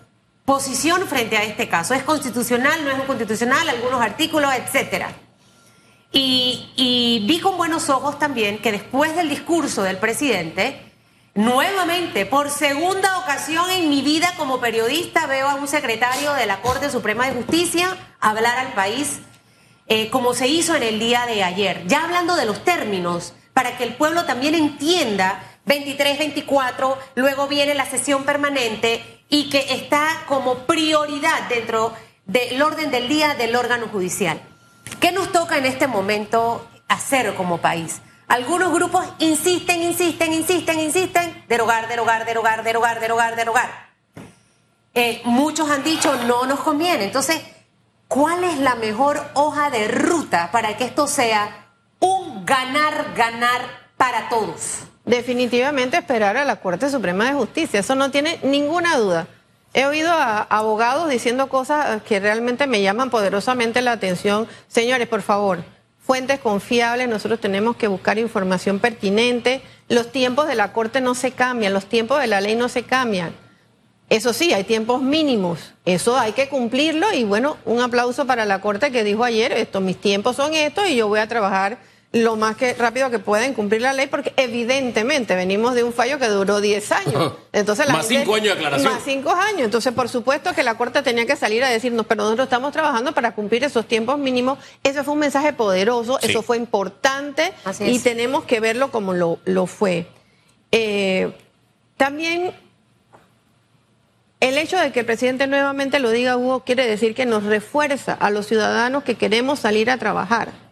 posición 0.45 1.09
frente 1.09 1.37
a 1.37 1.43
este 1.43 1.69
caso. 1.69 1.93
¿Es 1.93 2.05
constitucional, 2.05 2.85
no 2.85 2.93
es 2.93 3.03
constitucional, 3.03 3.69
algunos 3.69 4.01
artículos, 4.01 4.55
etcétera? 4.55 5.11
Y, 6.13 6.73
y 6.77 7.27
vi 7.27 7.41
con 7.41 7.57
buenos 7.57 7.91
ojos 7.91 8.21
también 8.21 8.59
que 8.59 8.71
después 8.71 9.17
del 9.17 9.29
discurso 9.29 9.83
del 9.83 9.97
presidente, 9.97 10.81
nuevamente, 11.35 12.27
por 12.27 12.49
segunda 12.49 13.19
ocasión 13.19 13.69
en 13.71 13.91
mi 13.91 14.03
vida 14.03 14.33
como 14.37 14.61
periodista, 14.61 15.27
veo 15.27 15.49
a 15.49 15.57
un 15.57 15.67
secretario 15.67 16.33
de 16.35 16.47
la 16.47 16.63
Corte 16.63 16.91
Suprema 16.91 17.27
de 17.27 17.33
Justicia 17.33 17.97
hablar 18.21 18.57
al 18.59 18.73
país 18.75 19.19
eh, 19.87 20.11
como 20.11 20.35
se 20.35 20.49
hizo 20.49 20.75
en 20.75 20.83
el 20.83 20.99
día 20.99 21.27
de 21.27 21.43
ayer. 21.43 21.87
Ya 21.87 22.05
hablando 22.05 22.37
de 22.37 22.47
los 22.47 22.65
términos, 22.65 23.35
para 23.53 23.77
que 23.77 23.85
el 23.85 23.95
pueblo 23.95 24.25
también 24.25 24.55
entienda 24.55 25.43
23, 25.67 26.19
24, 26.19 26.99
luego 27.15 27.49
viene 27.49 27.75
la 27.75 27.87
sesión 27.87 28.25
permanente 28.25 29.23
y 29.29 29.49
que 29.51 29.75
está 29.75 30.25
como 30.27 30.59
prioridad 30.61 31.49
dentro 31.49 31.93
del 32.27 32.61
orden 32.63 32.91
del 32.91 33.09
día 33.09 33.35
del 33.35 33.57
órgano 33.57 33.89
judicial. 33.89 34.41
¿Qué 35.01 35.13
nos 35.13 35.33
toca 35.33 35.59
en 35.59 35.67
este 35.67 35.87
momento 35.87 36.67
hacer 36.89 37.35
como 37.35 37.59
país? 37.59 38.01
Algunos 38.27 38.73
grupos 38.73 39.05
insisten, 39.19 39.83
insisten, 39.83 40.33
insisten, 40.33 40.81
insisten, 40.81 41.45
derogar, 41.49 41.89
derogar, 41.89 42.25
derogar, 42.25 42.65
derogar, 42.65 43.01
derogar, 43.01 43.37
derogar. 43.37 43.85
Eh, 44.95 45.21
muchos 45.25 45.71
han 45.71 45.83
dicho 45.85 46.15
no 46.27 46.47
nos 46.47 46.61
conviene. 46.61 47.05
Entonces, 47.05 47.41
¿cuál 48.15 48.45
es 48.45 48.61
la 48.61 48.77
mejor 48.77 49.21
hoja 49.35 49.71
de 49.71 49.89
ruta 49.89 50.51
para 50.53 50.77
que 50.77 50.85
esto 50.85 51.09
sea 51.09 51.67
un 51.99 52.47
ganar, 52.47 53.13
ganar 53.17 53.63
para 53.97 54.29
todos? 54.29 54.85
Definitivamente 55.05 55.97
esperar 55.97 56.37
a 56.37 56.45
la 56.45 56.61
Corte 56.61 56.89
Suprema 56.89 57.25
de 57.27 57.33
Justicia, 57.35 57.81
eso 57.81 57.97
no 57.97 58.13
tiene 58.13 58.39
ninguna 58.45 58.97
duda. 58.97 59.27
He 59.73 59.87
oído 59.87 60.13
a 60.13 60.43
abogados 60.43 61.11
diciendo 61.11 61.49
cosas 61.49 62.03
que 62.05 62.21
realmente 62.21 62.69
me 62.69 62.83
llaman 62.83 63.11
poderosamente 63.11 63.83
la 63.83 63.91
atención. 63.91 64.47
Señores, 64.69 65.09
por 65.09 65.23
favor, 65.23 65.65
fuentes 65.99 66.39
confiables, 66.39 67.09
nosotros 67.09 67.41
tenemos 67.41 67.75
que 67.75 67.89
buscar 67.89 68.19
información 68.19 68.79
pertinente. 68.79 69.61
Los 69.89 70.13
tiempos 70.13 70.47
de 70.47 70.55
la 70.55 70.73
Corte 70.73 71.01
no 71.01 71.17
se 71.17 71.33
cambian, 71.33 71.73
los 71.73 71.87
tiempos 71.87 72.21
de 72.21 72.29
la 72.29 72.41
ley 72.41 72.55
no 72.55 72.69
se 72.69 72.85
cambian. 72.85 73.35
Eso 74.11 74.33
sí, 74.33 74.53
hay 74.53 74.65
tiempos 74.65 75.01
mínimos, 75.01 75.73
eso 75.87 76.17
hay 76.17 76.33
que 76.33 76.49
cumplirlo 76.49 77.13
y 77.13 77.25
bueno, 77.25 77.57
un 77.65 77.81
aplauso 77.81 78.27
para 78.27 78.45
la 78.45 78.61
Corte 78.61 78.93
que 78.93 79.03
dijo 79.03 79.25
ayer, 79.25 79.53
esto, 79.53 79.81
mis 79.81 79.99
tiempos 79.99 80.37
son 80.37 80.55
estos 80.55 80.89
y 80.89 80.97
yo 80.97 81.09
voy 81.09 81.21
a 81.21 81.27
trabajar 81.27 81.79
lo 82.15 82.37
más 82.37 82.57
que 82.57 82.75
rápido 82.75 83.11
que 83.11 83.19
pueden 83.19 83.55
cumplir 83.55 83.83
la 83.83 83.93
ley, 83.93 84.07
porque 84.07 84.33
evidentemente 84.37 85.35
venimos 85.35 85.75
de 85.75 85.83
un 85.83 85.93
fallo 85.93 86.17
que 86.21 86.29
duró 86.29 86.61
10 86.61 86.93
años. 86.93 87.33
Entonces, 87.53 87.89
más 87.89 88.07
5 88.07 88.33
años 88.33 88.47
de 88.47 88.53
aclaración. 88.53 88.93
Más 88.93 89.03
5 89.05 89.31
años. 89.31 89.63
Entonces, 89.63 89.93
por 89.93 90.09
supuesto 90.09 90.53
que 90.53 90.63
la 90.63 90.77
Corte 90.77 91.03
tenía 91.03 91.27
que 91.27 91.35
salir 91.35 91.65
a 91.65 91.69
decirnos, 91.69 92.07
pero 92.07 92.23
nosotros 92.23 92.47
estamos 92.47 92.73
trabajando 92.73 93.13
para 93.13 93.35
cumplir 93.35 93.65
esos 93.65 93.89
tiempos 93.89 94.17
mínimos. 94.17 94.61
Eso 94.85 95.03
fue 95.03 95.15
un 95.15 95.21
mensaje 95.21 95.53
poderoso, 95.55 96.21
eso 96.21 96.43
fue 96.43 96.57
importante 96.57 97.53
y 97.81 97.99
tenemos 97.99 98.45
que 98.45 98.61
verlo 98.61 98.93
como 98.93 99.13
lo, 99.13 99.41
lo 99.45 99.67
fue. 99.67 100.07
Eh, 100.71 101.33
también 101.97 102.53
el 104.49 104.59
hecho 104.59 104.79
de 104.79 104.93
que 104.93 105.01
el 105.01 105.07
presidente 105.07 105.47
nuevamente 105.47 105.99
lo 105.99 106.11
diga, 106.11 106.37
Hugo, 106.37 106.65
quiere 106.65 106.87
decir 106.87 107.15
que 107.15 107.27
nos 107.27 107.45
refuerza 107.45 108.13
a 108.13 108.31
los 108.31 108.47
ciudadanos 108.47 109.05
que 109.05 109.17
queremos 109.17 109.61
salir 109.61 109.91
a 109.91 109.99
trabajar 109.99 110.65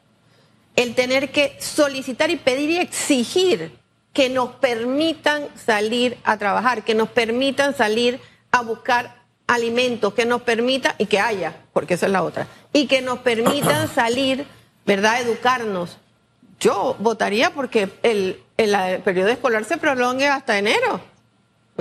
el 0.77 0.95
tener 0.95 1.31
que 1.31 1.57
solicitar 1.61 2.31
y 2.31 2.37
pedir 2.37 2.71
y 2.71 2.79
exigir 2.79 3.79
que 4.13 4.29
nos 4.29 4.51
permitan 4.57 5.49
salir 5.55 6.19
a 6.25 6.37
trabajar, 6.37 6.83
que 6.83 6.95
nos 6.95 7.09
permitan 7.09 7.75
salir 7.75 8.21
a 8.51 8.61
buscar 8.63 9.23
alimentos, 9.47 10.15
que 10.15 10.27
nos 10.27 10.43
permita, 10.43 10.95
y 10.99 11.07
que 11.07 11.19
haya, 11.19 11.57
porque 11.73 11.95
esa 11.95 12.07
es 12.07 12.13
la 12.13 12.23
otra, 12.23 12.47
y 12.73 12.87
que 12.87 13.03
nos 13.03 13.19
permitan 13.21 13.89
salir, 13.95 14.47
¿verdad?, 14.87 15.21
educarnos. 15.21 15.99
Yo 16.61 16.97
votaría 17.01 17.51
porque 17.53 17.89
el, 18.03 18.43
periodo 18.57 19.29
escolar 19.29 19.65
se 19.65 19.79
prolongue 19.79 20.29
hasta 20.29 20.59
enero, 20.59 21.01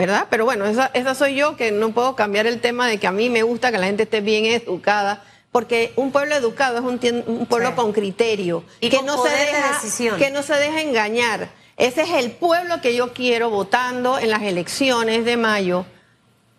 ¿verdad? 0.02 0.28
Pero 0.30 0.46
bueno, 0.46 0.66
esa, 0.66 0.92
esa 0.94 1.16
soy 1.16 1.36
yo 1.36 1.56
que 1.56 1.72
no 1.72 1.92
puedo 1.92 2.16
cambiar 2.16 2.48
el 2.48 2.60
tema 2.60 2.88
de 2.88 2.98
que 2.98 3.08
a 3.08 3.12
mí 3.12 3.30
me 3.30 3.44
gusta 3.44 3.72
que 3.72 3.78
la 3.78 3.86
gente 3.86 4.04
esté 4.04 4.22
bien 4.22 4.46
educada 4.46 5.24
porque 5.52 5.92
un 5.98 6.12
pueblo 6.12 6.36
educado 6.36 6.78
es 6.78 6.84
un, 7.28 7.46
pueblo 7.46 7.76
con 7.76 7.92
criterio 7.92 8.64
y 8.80 8.90
que 8.90 9.02
no 9.04 9.22
se 9.22 9.30
deja 9.30 10.18
que 10.18 10.30
no 10.32 10.44
se 10.44 10.56
deja 10.56 10.82
engañar. 10.82 11.50
Ese 11.78 12.04
es 12.04 12.12
el 12.12 12.32
pueblo 12.32 12.82
que 12.82 12.96
yo 12.96 13.14
quiero 13.14 13.50
votando 13.50 14.18
en 14.18 14.30
las 14.30 14.44
elecciones 14.44 15.26
de 15.26 15.36
mayo 15.38 15.86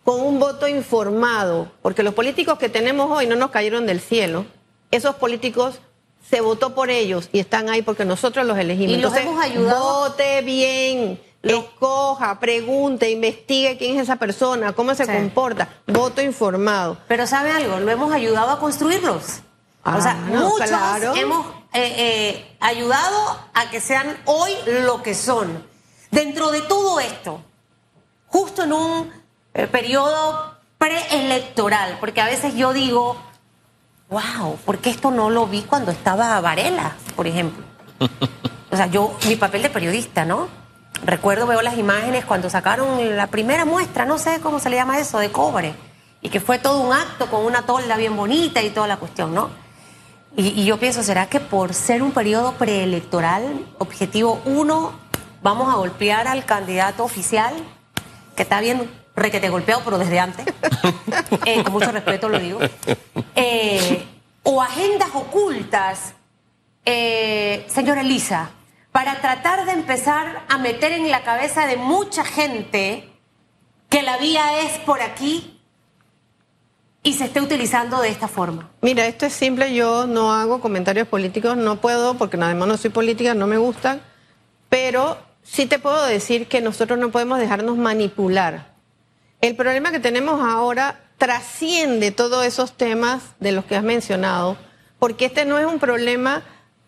con 0.04 0.20
un 0.20 0.40
voto 0.40 0.66
informado, 0.66 1.70
porque 1.80 2.02
los 2.02 2.12
políticos 2.12 2.58
que 2.58 2.68
tenemos 2.68 3.10
hoy 3.10 3.26
no 3.26 3.36
nos 3.36 3.50
cayeron 3.50 3.86
del 3.86 4.00
cielo. 4.00 4.46
Esos 4.90 5.14
políticos 5.14 5.80
se 6.28 6.40
votó 6.40 6.74
por 6.74 6.90
ellos 6.90 7.28
y 7.32 7.38
están 7.38 7.70
ahí 7.70 7.82
porque 7.82 8.04
nosotros 8.04 8.44
los 8.46 8.58
elegimos. 8.58 8.96
Y 8.96 9.00
los 9.00 9.16
hemos 9.16 9.42
ayudado. 9.42 10.08
Vote 10.08 10.42
bien 10.42 11.20
Escoja, 11.42 12.38
pregunte, 12.38 13.10
investigue 13.10 13.76
quién 13.76 13.96
es 13.96 14.02
esa 14.02 14.16
persona, 14.16 14.72
cómo 14.72 14.94
se 14.94 15.06
comporta. 15.06 15.68
Voto 15.86 16.22
informado. 16.22 16.98
Pero 17.08 17.26
¿sabe 17.26 17.50
algo? 17.50 17.80
Lo 17.80 17.90
hemos 17.90 18.12
ayudado 18.12 18.50
a 18.50 18.60
construirlos. 18.60 19.40
o 19.84 20.00
sea, 20.00 20.12
ah, 20.12 20.26
muchos 20.28 20.70
hemos 21.16 21.46
eh, 21.72 21.94
eh, 21.96 22.56
ayudado 22.60 23.40
a 23.54 23.70
que 23.70 23.80
sean 23.80 24.16
hoy 24.24 24.52
lo 24.84 25.02
que 25.02 25.14
son. 25.14 25.66
Dentro 26.12 26.50
de 26.52 26.60
todo 26.60 27.00
esto, 27.00 27.40
justo 28.26 28.62
en 28.62 28.72
un 28.72 29.12
eh, 29.54 29.66
periodo 29.66 30.56
preelectoral, 30.78 31.96
porque 31.98 32.20
a 32.20 32.26
veces 32.26 32.54
yo 32.54 32.72
digo, 32.72 33.16
wow, 34.10 34.56
¿por 34.64 34.78
qué 34.78 34.90
esto 34.90 35.10
no 35.10 35.30
lo 35.30 35.46
vi 35.46 35.62
cuando 35.62 35.90
estaba 35.90 36.40
Varela, 36.40 36.96
por 37.16 37.26
ejemplo? 37.26 37.64
O 38.72 38.76
sea, 38.76 38.86
yo, 38.86 39.14
mi 39.28 39.36
papel 39.36 39.60
de 39.60 39.68
periodista, 39.68 40.24
¿no? 40.24 40.48
Recuerdo, 41.04 41.46
veo 41.48 41.62
las 41.62 41.76
imágenes 41.78 42.24
cuando 42.24 42.48
sacaron 42.48 43.16
la 43.16 43.26
primera 43.26 43.64
muestra, 43.64 44.04
no 44.04 44.18
sé 44.18 44.38
cómo 44.40 44.60
se 44.60 44.70
le 44.70 44.76
llama 44.76 45.00
eso, 45.00 45.18
de 45.18 45.32
cobre, 45.32 45.74
y 46.20 46.28
que 46.28 46.38
fue 46.38 46.58
todo 46.58 46.80
un 46.80 46.92
acto 46.92 47.28
con 47.28 47.44
una 47.44 47.62
tolda 47.62 47.96
bien 47.96 48.16
bonita 48.16 48.62
y 48.62 48.70
toda 48.70 48.86
la 48.86 48.98
cuestión, 48.98 49.34
¿no? 49.34 49.50
Y, 50.36 50.64
yo 50.64 50.78
pienso, 50.78 51.02
¿será 51.02 51.26
que 51.26 51.40
por 51.40 51.74
ser 51.74 52.02
un 52.02 52.12
periodo 52.12 52.52
preelectoral, 52.52 53.66
objetivo 53.78 54.40
uno, 54.44 54.92
vamos 55.42 55.72
a 55.72 55.76
golpear 55.76 56.28
al 56.28 56.44
candidato 56.44 57.04
oficial, 57.04 57.52
que 58.36 58.44
está 58.44 58.60
bien 58.60 58.88
requete 59.14 59.50
golpeado, 59.50 59.82
pero 59.84 59.98
desde 59.98 60.20
antes, 60.20 60.46
eh, 61.44 61.64
con 61.64 61.72
mucho 61.72 61.90
respeto 61.90 62.28
lo 62.28 62.38
digo, 62.38 62.60
eh, 63.34 64.06
o 64.44 64.62
agendas 64.62 65.10
ocultas, 65.14 66.14
eh, 66.84 67.66
señora 67.68 68.00
Elisa, 68.00 68.50
para 68.92 69.20
tratar 69.20 69.64
de 69.64 69.72
empezar 69.72 70.44
a 70.48 70.58
meter 70.58 70.92
en 70.92 71.10
la 71.10 71.24
cabeza 71.24 71.66
de 71.66 71.76
mucha 71.76 72.24
gente 72.24 73.08
que 73.88 74.02
la 74.02 74.18
vía 74.18 74.60
es 74.62 74.78
por 74.80 75.00
aquí 75.00 75.58
y 77.02 77.14
se 77.14 77.24
esté 77.24 77.40
utilizando 77.40 78.00
de 78.00 78.10
esta 78.10 78.28
forma. 78.28 78.70
Mira, 78.80 79.06
esto 79.06 79.26
es 79.26 79.32
simple, 79.32 79.74
yo 79.74 80.06
no 80.06 80.32
hago 80.32 80.60
comentarios 80.60 81.08
políticos, 81.08 81.56
no 81.56 81.80
puedo, 81.80 82.14
porque 82.14 82.36
además 82.36 82.68
no 82.68 82.76
soy 82.76 82.90
política, 82.90 83.34
no 83.34 83.46
me 83.46 83.56
gustan, 83.56 84.00
pero 84.68 85.18
sí 85.42 85.66
te 85.66 85.78
puedo 85.78 86.04
decir 86.06 86.46
que 86.46 86.60
nosotros 86.60 86.98
no 86.98 87.10
podemos 87.10 87.38
dejarnos 87.38 87.76
manipular. 87.76 88.72
El 89.40 89.56
problema 89.56 89.90
que 89.90 90.00
tenemos 90.00 90.40
ahora 90.40 91.00
trasciende 91.18 92.12
todos 92.12 92.44
esos 92.44 92.72
temas 92.72 93.22
de 93.40 93.52
los 93.52 93.64
que 93.64 93.74
has 93.74 93.82
mencionado, 93.82 94.56
porque 94.98 95.24
este 95.24 95.44
no 95.44 95.58
es 95.58 95.66
un 95.66 95.80
problema 95.80 96.42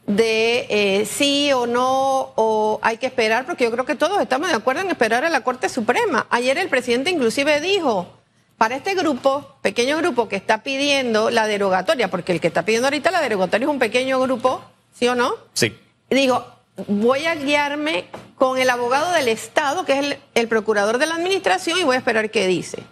de 0.07 0.67
eh, 0.69 1.07
sí 1.07 1.51
o 1.53 1.67
no, 1.67 2.33
o 2.35 2.79
hay 2.83 2.99
que 2.99 3.07
esperar, 3.07 3.47
porque 3.47 3.64
yo 3.64 3.71
creo 3.71 3.85
que 3.85 3.95
todos 3.95 4.21
estamos 4.21 4.49
de 4.49 4.55
acuerdo 4.55 4.83
en 4.83 4.90
esperar 4.90 5.25
a 5.25 5.31
la 5.31 5.43
Corte 5.43 5.69
Suprema. 5.69 6.27
Ayer 6.31 6.59
el 6.59 6.69
presidente 6.69 7.11
inclusive 7.11 7.61
dijo, 7.61 8.12
para 8.59 8.77
este 8.77 8.95
grupo, 8.95 9.57
pequeño 9.62 9.97
grupo 9.99 10.29
que 10.29 10.37
está 10.37 10.62
pidiendo 10.62 11.31
la 11.31 11.47
derogatoria, 11.47 12.09
porque 12.09 12.33
el 12.33 12.40
que 12.40 12.49
está 12.49 12.64
pidiendo 12.64 12.87
ahorita 12.87 13.11
la 13.11 13.21
derogatoria 13.21 13.64
es 13.64 13.71
un 13.71 13.79
pequeño 13.79 14.21
grupo, 14.21 14.62
¿sí 14.95 15.09
o 15.09 15.14
no? 15.14 15.35
Sí. 15.55 15.77
Digo, 16.11 16.47
voy 16.87 17.27
a 17.27 17.35
guiarme 17.35 18.07
con 18.37 18.59
el 18.59 18.69
abogado 18.69 19.12
del 19.12 19.29
Estado, 19.29 19.85
que 19.85 19.93
es 19.93 19.99
el, 20.01 20.19
el 20.35 20.49
procurador 20.49 20.99
de 20.99 21.07
la 21.07 21.14
Administración, 21.14 21.79
y 21.79 21.85
voy 21.85 21.97
a 21.97 21.99
esperar 21.99 22.31
qué 22.31 22.47
dice. 22.47 22.83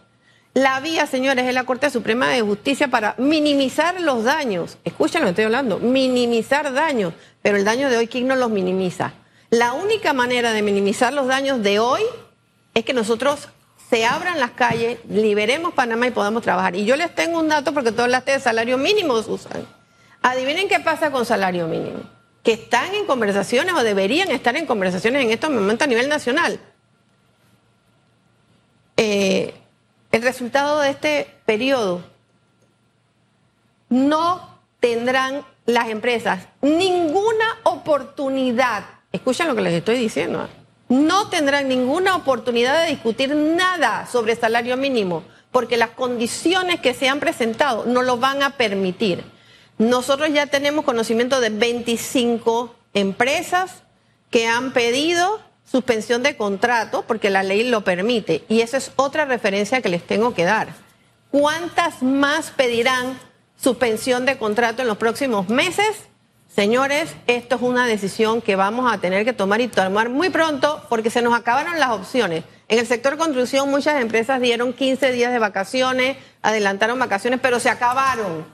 La 0.55 0.81
vía, 0.81 1.07
señores, 1.07 1.47
es 1.47 1.55
la 1.55 1.65
Corte 1.65 1.89
Suprema 1.89 2.29
de 2.29 2.43
Justicia 2.43 2.89
para 2.89 3.15
minimizar 3.17 3.99
los 4.01 4.25
daños. 4.25 4.77
Escuchen 4.85 5.23
lo 5.23 5.27
que 5.27 5.31
estoy 5.31 5.45
hablando, 5.47 5.79
minimizar 5.79 6.73
daños. 6.75 7.15
Pero 7.41 7.57
el 7.57 7.65
daño 7.65 7.89
de 7.89 7.97
hoy, 7.97 8.07
¿quién 8.07 8.29
no 8.29 8.37
los 8.37 8.51
minimiza? 8.51 9.15
La 9.49 9.73
única 9.73 10.13
manera 10.13 10.53
de 10.53 10.61
minimizar 10.61 11.13
los 11.15 11.27
daños 11.27 11.63
de 11.63 11.79
hoy 11.79 12.03
es 12.75 12.85
que 12.85 12.93
nosotros 12.93 13.49
se 13.89 14.05
abran 14.05 14.41
las 14.41 14.51
calles, 14.51 14.99
liberemos 15.09 15.73
Panamá 15.73 16.07
y 16.07 16.11
podamos 16.11 16.43
trabajar. 16.43 16.77
Y 16.77 16.85
yo 16.85 16.97
les 16.97 17.15
tengo 17.15 17.39
un 17.39 17.49
dato 17.49 17.73
porque 17.73 17.91
todos 17.91 18.05
hablaste 18.05 18.33
de 18.33 18.41
salario 18.41 18.77
mínimo, 18.77 19.23
Susan. 19.23 19.67
Adivinen 20.21 20.69
qué 20.69 20.81
pasa 20.81 21.11
con 21.11 21.25
salario 21.25 21.67
mínimo. 21.67 22.01
Que 22.43 22.53
están 22.53 22.95
en 22.95 23.07
conversaciones 23.07 23.75
o 23.75 23.83
deberían 23.83 24.31
estar 24.31 24.55
en 24.57 24.67
conversaciones 24.67 25.25
en 25.25 25.31
estos 25.31 25.51
momentos 25.51 25.87
a 25.87 25.89
nivel 25.89 26.09
nacional. 26.09 26.61
Eh, 28.99 29.55
el 30.13 30.23
resultado 30.23 30.81
de 30.81 30.91
este 30.91 31.35
periodo, 31.47 32.03
no 33.89 34.59
tendrán 34.81 35.45
las 35.67 35.89
empresas 35.89 36.47
ninguna 36.61 37.45
oportunidad, 37.65 38.85
escuchen 39.11 39.49
lo 39.49 39.55
que 39.55 39.63
les 39.63 39.75
estoy 39.75 39.97
diciendo, 39.97 40.49
no 40.89 41.29
tendrán 41.29 41.69
ninguna 41.69 42.17
oportunidad 42.17 42.83
de 42.83 42.91
discutir 42.91 43.35
nada 43.35 44.07
sobre 44.07 44.37
salario 44.37 44.77
mínimo, 44.77 45.25
porque 45.51 45.77
las 45.77 45.91
condiciones 45.91 46.81
que 46.81 46.95
se 46.95 47.09
han 47.09 47.21
presentado 47.21 47.85
no 47.87 48.03
lo 48.03 48.19
van 48.19 48.43
a 48.43 48.57
permitir. 48.57 49.25
Nosotros 49.79 50.31
ya 50.33 50.47
tenemos 50.47 50.85
conocimiento 50.85 51.41
de 51.41 51.51
25 51.51 52.75
empresas 52.95 53.83
que 54.31 54.47
han 54.47 54.73
pedido 54.73 55.41
suspensión 55.73 56.23
de 56.23 56.37
contrato 56.37 57.03
porque 57.09 57.31
la 57.31 57.43
ley 57.43 57.65
lo 57.69 57.83
permite. 57.83 58.45
Y 58.49 58.61
esa 58.61 58.77
es 58.77 58.93
otra 58.97 59.25
referencia 59.25 59.81
que 59.81 59.89
les 59.89 60.07
tengo 60.07 60.35
que 60.35 60.45
dar. 60.45 60.69
¿Cuántas 61.31 62.03
más 62.03 62.51
pedirán 62.51 63.19
suspensión 63.57 64.27
de 64.27 64.37
contrato 64.37 64.83
en 64.83 64.89
los 64.89 64.99
próximos 64.99 65.49
meses? 65.49 65.87
Señores, 66.55 67.15
esto 67.27 67.57
es 67.57 67.63
una 67.63 67.87
decisión 67.87 68.43
que 68.43 68.55
vamos 68.57 68.93
a 68.93 68.99
tener 68.99 69.25
que 69.25 69.33
tomar 69.33 69.63
y 69.63 69.69
tomar 69.69 70.11
muy 70.11 70.29
pronto 70.29 70.85
porque 70.91 71.09
se 71.09 71.23
nos 71.23 71.33
acabaron 71.35 71.81
las 71.81 71.91
opciones. 71.93 72.45
En 72.69 72.79
el 72.79 72.87
sector 72.87 73.17
construcción 73.17 73.71
muchas 73.71 73.99
empresas 74.03 74.39
dieron 74.43 74.75
15 74.75 75.11
días 75.13 75.33
de 75.33 75.39
vacaciones, 75.39 76.19
adelantaron 76.43 76.99
vacaciones, 76.99 77.41
pero 77.43 77.59
se 77.59 77.71
acabaron. 77.71 78.45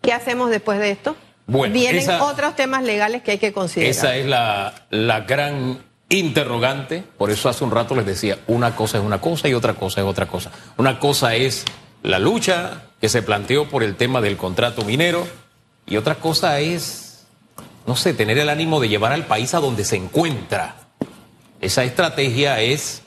¿Qué 0.00 0.14
hacemos 0.14 0.48
después 0.48 0.78
de 0.78 0.90
esto? 0.92 1.14
Bueno, 1.46 1.74
Vienen 1.74 2.00
esa- 2.00 2.24
otros 2.24 2.56
temas 2.56 2.82
legales 2.82 3.22
que 3.22 3.32
hay 3.32 3.38
que 3.38 3.52
considerar. 3.52 3.90
Esa 3.90 4.16
es 4.16 4.24
la, 4.24 4.72
la 4.88 5.20
gran 5.20 5.78
interrogante. 6.18 7.02
Por 7.16 7.30
eso 7.30 7.48
hace 7.48 7.64
un 7.64 7.70
rato 7.70 7.94
les 7.94 8.06
decía, 8.06 8.38
una 8.46 8.76
cosa 8.76 8.98
es 8.98 9.04
una 9.04 9.20
cosa 9.20 9.48
y 9.48 9.54
otra 9.54 9.74
cosa 9.74 10.00
es 10.00 10.06
otra 10.06 10.26
cosa. 10.26 10.50
Una 10.76 10.98
cosa 10.98 11.34
es 11.34 11.64
la 12.02 12.18
lucha 12.18 12.82
que 13.00 13.08
se 13.08 13.22
planteó 13.22 13.68
por 13.68 13.82
el 13.82 13.96
tema 13.96 14.20
del 14.20 14.36
contrato 14.36 14.84
minero 14.84 15.26
y 15.86 15.96
otra 15.96 16.16
cosa 16.16 16.60
es, 16.60 17.26
no 17.86 17.96
sé, 17.96 18.14
tener 18.14 18.38
el 18.38 18.48
ánimo 18.48 18.80
de 18.80 18.88
llevar 18.88 19.12
al 19.12 19.26
país 19.26 19.54
a 19.54 19.60
donde 19.60 19.84
se 19.84 19.96
encuentra. 19.96 20.76
Esa 21.60 21.84
estrategia 21.84 22.60
es 22.60 23.02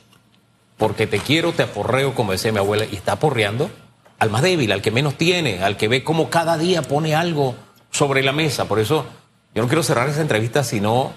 porque 0.76 1.06
te 1.06 1.18
quiero, 1.18 1.52
te 1.52 1.62
aporreo, 1.62 2.14
como 2.14 2.32
decía 2.32 2.52
mi 2.52 2.58
abuela, 2.58 2.84
y 2.90 2.96
está 2.96 3.12
aporreando 3.12 3.70
al 4.18 4.30
más 4.30 4.42
débil, 4.42 4.72
al 4.72 4.82
que 4.82 4.90
menos 4.90 5.14
tiene, 5.16 5.62
al 5.62 5.76
que 5.76 5.88
ve 5.88 6.02
cómo 6.04 6.30
cada 6.30 6.58
día 6.58 6.82
pone 6.82 7.14
algo 7.14 7.54
sobre 7.90 8.22
la 8.22 8.32
mesa. 8.32 8.66
Por 8.66 8.78
eso 8.78 9.06
yo 9.54 9.62
no 9.62 9.68
quiero 9.68 9.82
cerrar 9.82 10.08
esa 10.08 10.22
entrevista 10.22 10.64
sino 10.64 11.12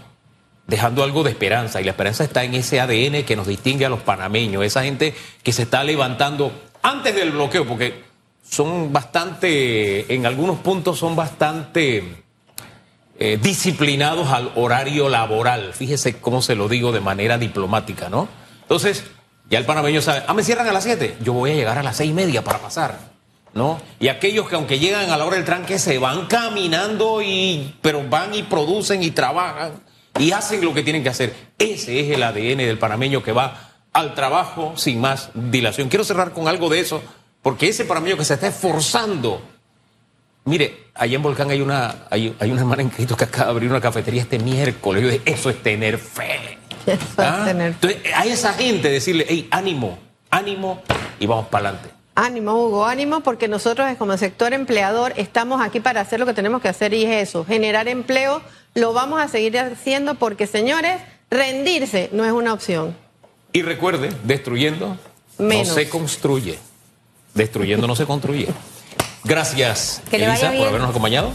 dejando 0.69 1.03
algo 1.03 1.23
de 1.23 1.31
esperanza. 1.31 1.81
Y 1.81 1.83
la 1.83 1.91
esperanza 1.91 2.23
está 2.23 2.43
en 2.43 2.53
ese 2.53 2.79
ADN 2.79 3.23
que 3.23 3.35
nos 3.35 3.47
distingue 3.47 3.85
a 3.85 3.89
los 3.89 4.01
panameños, 4.01 4.63
esa 4.63 4.83
gente 4.83 5.13
que 5.43 5.51
se 5.51 5.63
está 5.63 5.83
levantando 5.83 6.51
antes 6.81 7.13
del 7.15 7.31
bloqueo, 7.31 7.65
porque 7.65 8.03
son 8.47 8.93
bastante, 8.93 10.13
en 10.13 10.25
algunos 10.25 10.59
puntos 10.59 10.97
son 10.97 11.15
bastante 11.15 12.23
eh, 13.17 13.39
disciplinados 13.41 14.29
al 14.29 14.51
horario 14.55 15.09
laboral. 15.09 15.73
Fíjese 15.73 16.19
cómo 16.19 16.41
se 16.41 16.55
lo 16.55 16.69
digo 16.69 16.91
de 16.91 17.01
manera 17.01 17.37
diplomática, 17.37 18.09
¿no? 18.09 18.27
Entonces, 18.61 19.03
ya 19.49 19.57
el 19.57 19.65
panameño 19.65 20.01
sabe, 20.01 20.23
ah, 20.27 20.33
me 20.33 20.43
cierran 20.43 20.67
a 20.67 20.73
las 20.73 20.83
7, 20.83 21.17
yo 21.21 21.33
voy 21.33 21.51
a 21.51 21.55
llegar 21.55 21.77
a 21.77 21.83
las 21.83 21.97
seis 21.97 22.11
y 22.11 22.13
media 22.13 22.43
para 22.43 22.59
pasar, 22.59 22.99
¿no? 23.53 23.81
Y 23.99 24.07
aquellos 24.07 24.47
que 24.47 24.55
aunque 24.55 24.77
llegan 24.77 25.09
a 25.09 25.17
la 25.17 25.25
hora 25.25 25.37
del 25.37 25.45
tranque 25.45 25.79
se 25.79 25.97
van 25.97 26.27
caminando, 26.27 27.21
y, 27.21 27.75
pero 27.81 28.07
van 28.07 28.33
y 28.35 28.43
producen 28.43 29.01
y 29.01 29.11
trabajan 29.11 29.88
y 30.19 30.31
hacen 30.31 30.63
lo 30.63 30.73
que 30.73 30.83
tienen 30.83 31.01
que 31.01 31.09
hacer. 31.09 31.33
Ese 31.57 31.99
es 31.99 32.11
el 32.15 32.21
ADN 32.21 32.57
del 32.57 32.77
panameño 32.77 33.23
que 33.23 33.31
va 33.31 33.71
al 33.91 34.13
trabajo 34.13 34.73
sin 34.75 35.01
más 35.01 35.31
dilación. 35.33 35.89
Quiero 35.89 36.03
cerrar 36.03 36.31
con 36.33 36.47
algo 36.47 36.69
de 36.69 36.79
eso, 36.79 37.01
porque 37.41 37.69
ese 37.69 37.85
panameño 37.85 38.17
que 38.17 38.25
se 38.25 38.35
está 38.35 38.47
esforzando 38.47 39.41
Mire, 40.49 40.85
allá 40.95 41.15
en 41.15 41.21
Volcán 41.21 41.51
hay 41.51 41.61
una, 41.61 42.07
hay, 42.09 42.35
hay 42.39 42.51
una 42.51 42.61
hermana 42.61 42.81
en 42.81 42.89
Cristo 42.89 43.15
que 43.15 43.25
acaba 43.25 43.45
de 43.45 43.51
abrir 43.51 43.69
una 43.69 43.81
cafetería 43.81 44.23
este 44.23 44.39
miércoles. 44.39 45.03
Yo 45.03 45.09
dije, 45.09 45.21
eso 45.25 45.49
es 45.51 45.61
tener 45.61 45.99
fe. 45.99 46.57
Eso 46.87 47.03
es 47.03 47.19
¿Ah? 47.19 47.43
tener 47.45 47.73
fe. 47.73 47.87
Entonces, 47.87 48.13
a 48.15 48.25
esa 48.25 48.53
gente 48.53 48.89
decirle, 48.89 49.27
hey, 49.29 49.47
ánimo, 49.51 49.99
ánimo 50.31 50.81
y 51.19 51.27
vamos 51.27 51.49
para 51.49 51.69
adelante. 51.69 51.93
Ánimo, 52.15 52.53
Hugo, 52.53 52.85
ánimo, 52.85 53.19
porque 53.21 53.47
nosotros 53.47 53.87
como 53.97 54.17
sector 54.17 54.53
empleador 54.53 55.13
estamos 55.17 55.61
aquí 55.61 55.79
para 55.79 56.01
hacer 56.01 56.19
lo 56.19 56.25
que 56.25 56.33
tenemos 56.33 56.61
que 56.61 56.67
hacer 56.67 56.95
y 56.95 57.05
es 57.05 57.29
eso, 57.29 57.45
generar 57.45 57.87
empleo. 57.87 58.41
Lo 58.75 58.93
vamos 58.93 59.21
a 59.21 59.27
seguir 59.27 59.57
haciendo 59.57 60.15
porque, 60.15 60.47
señores, 60.47 61.01
rendirse 61.29 62.09
no 62.11 62.25
es 62.25 62.31
una 62.31 62.53
opción. 62.53 62.95
Y 63.51 63.61
recuerde, 63.61 64.11
destruyendo 64.23 64.97
Menos. 65.37 65.69
no 65.69 65.73
se 65.73 65.89
construye. 65.89 66.59
Destruyendo 67.33 67.87
no 67.87 67.95
se 67.95 68.05
construye. 68.05 68.47
Gracias, 69.23 70.01
Elisa, 70.11 70.51
por 70.53 70.67
habernos 70.67 70.89
acompañado. 70.89 71.31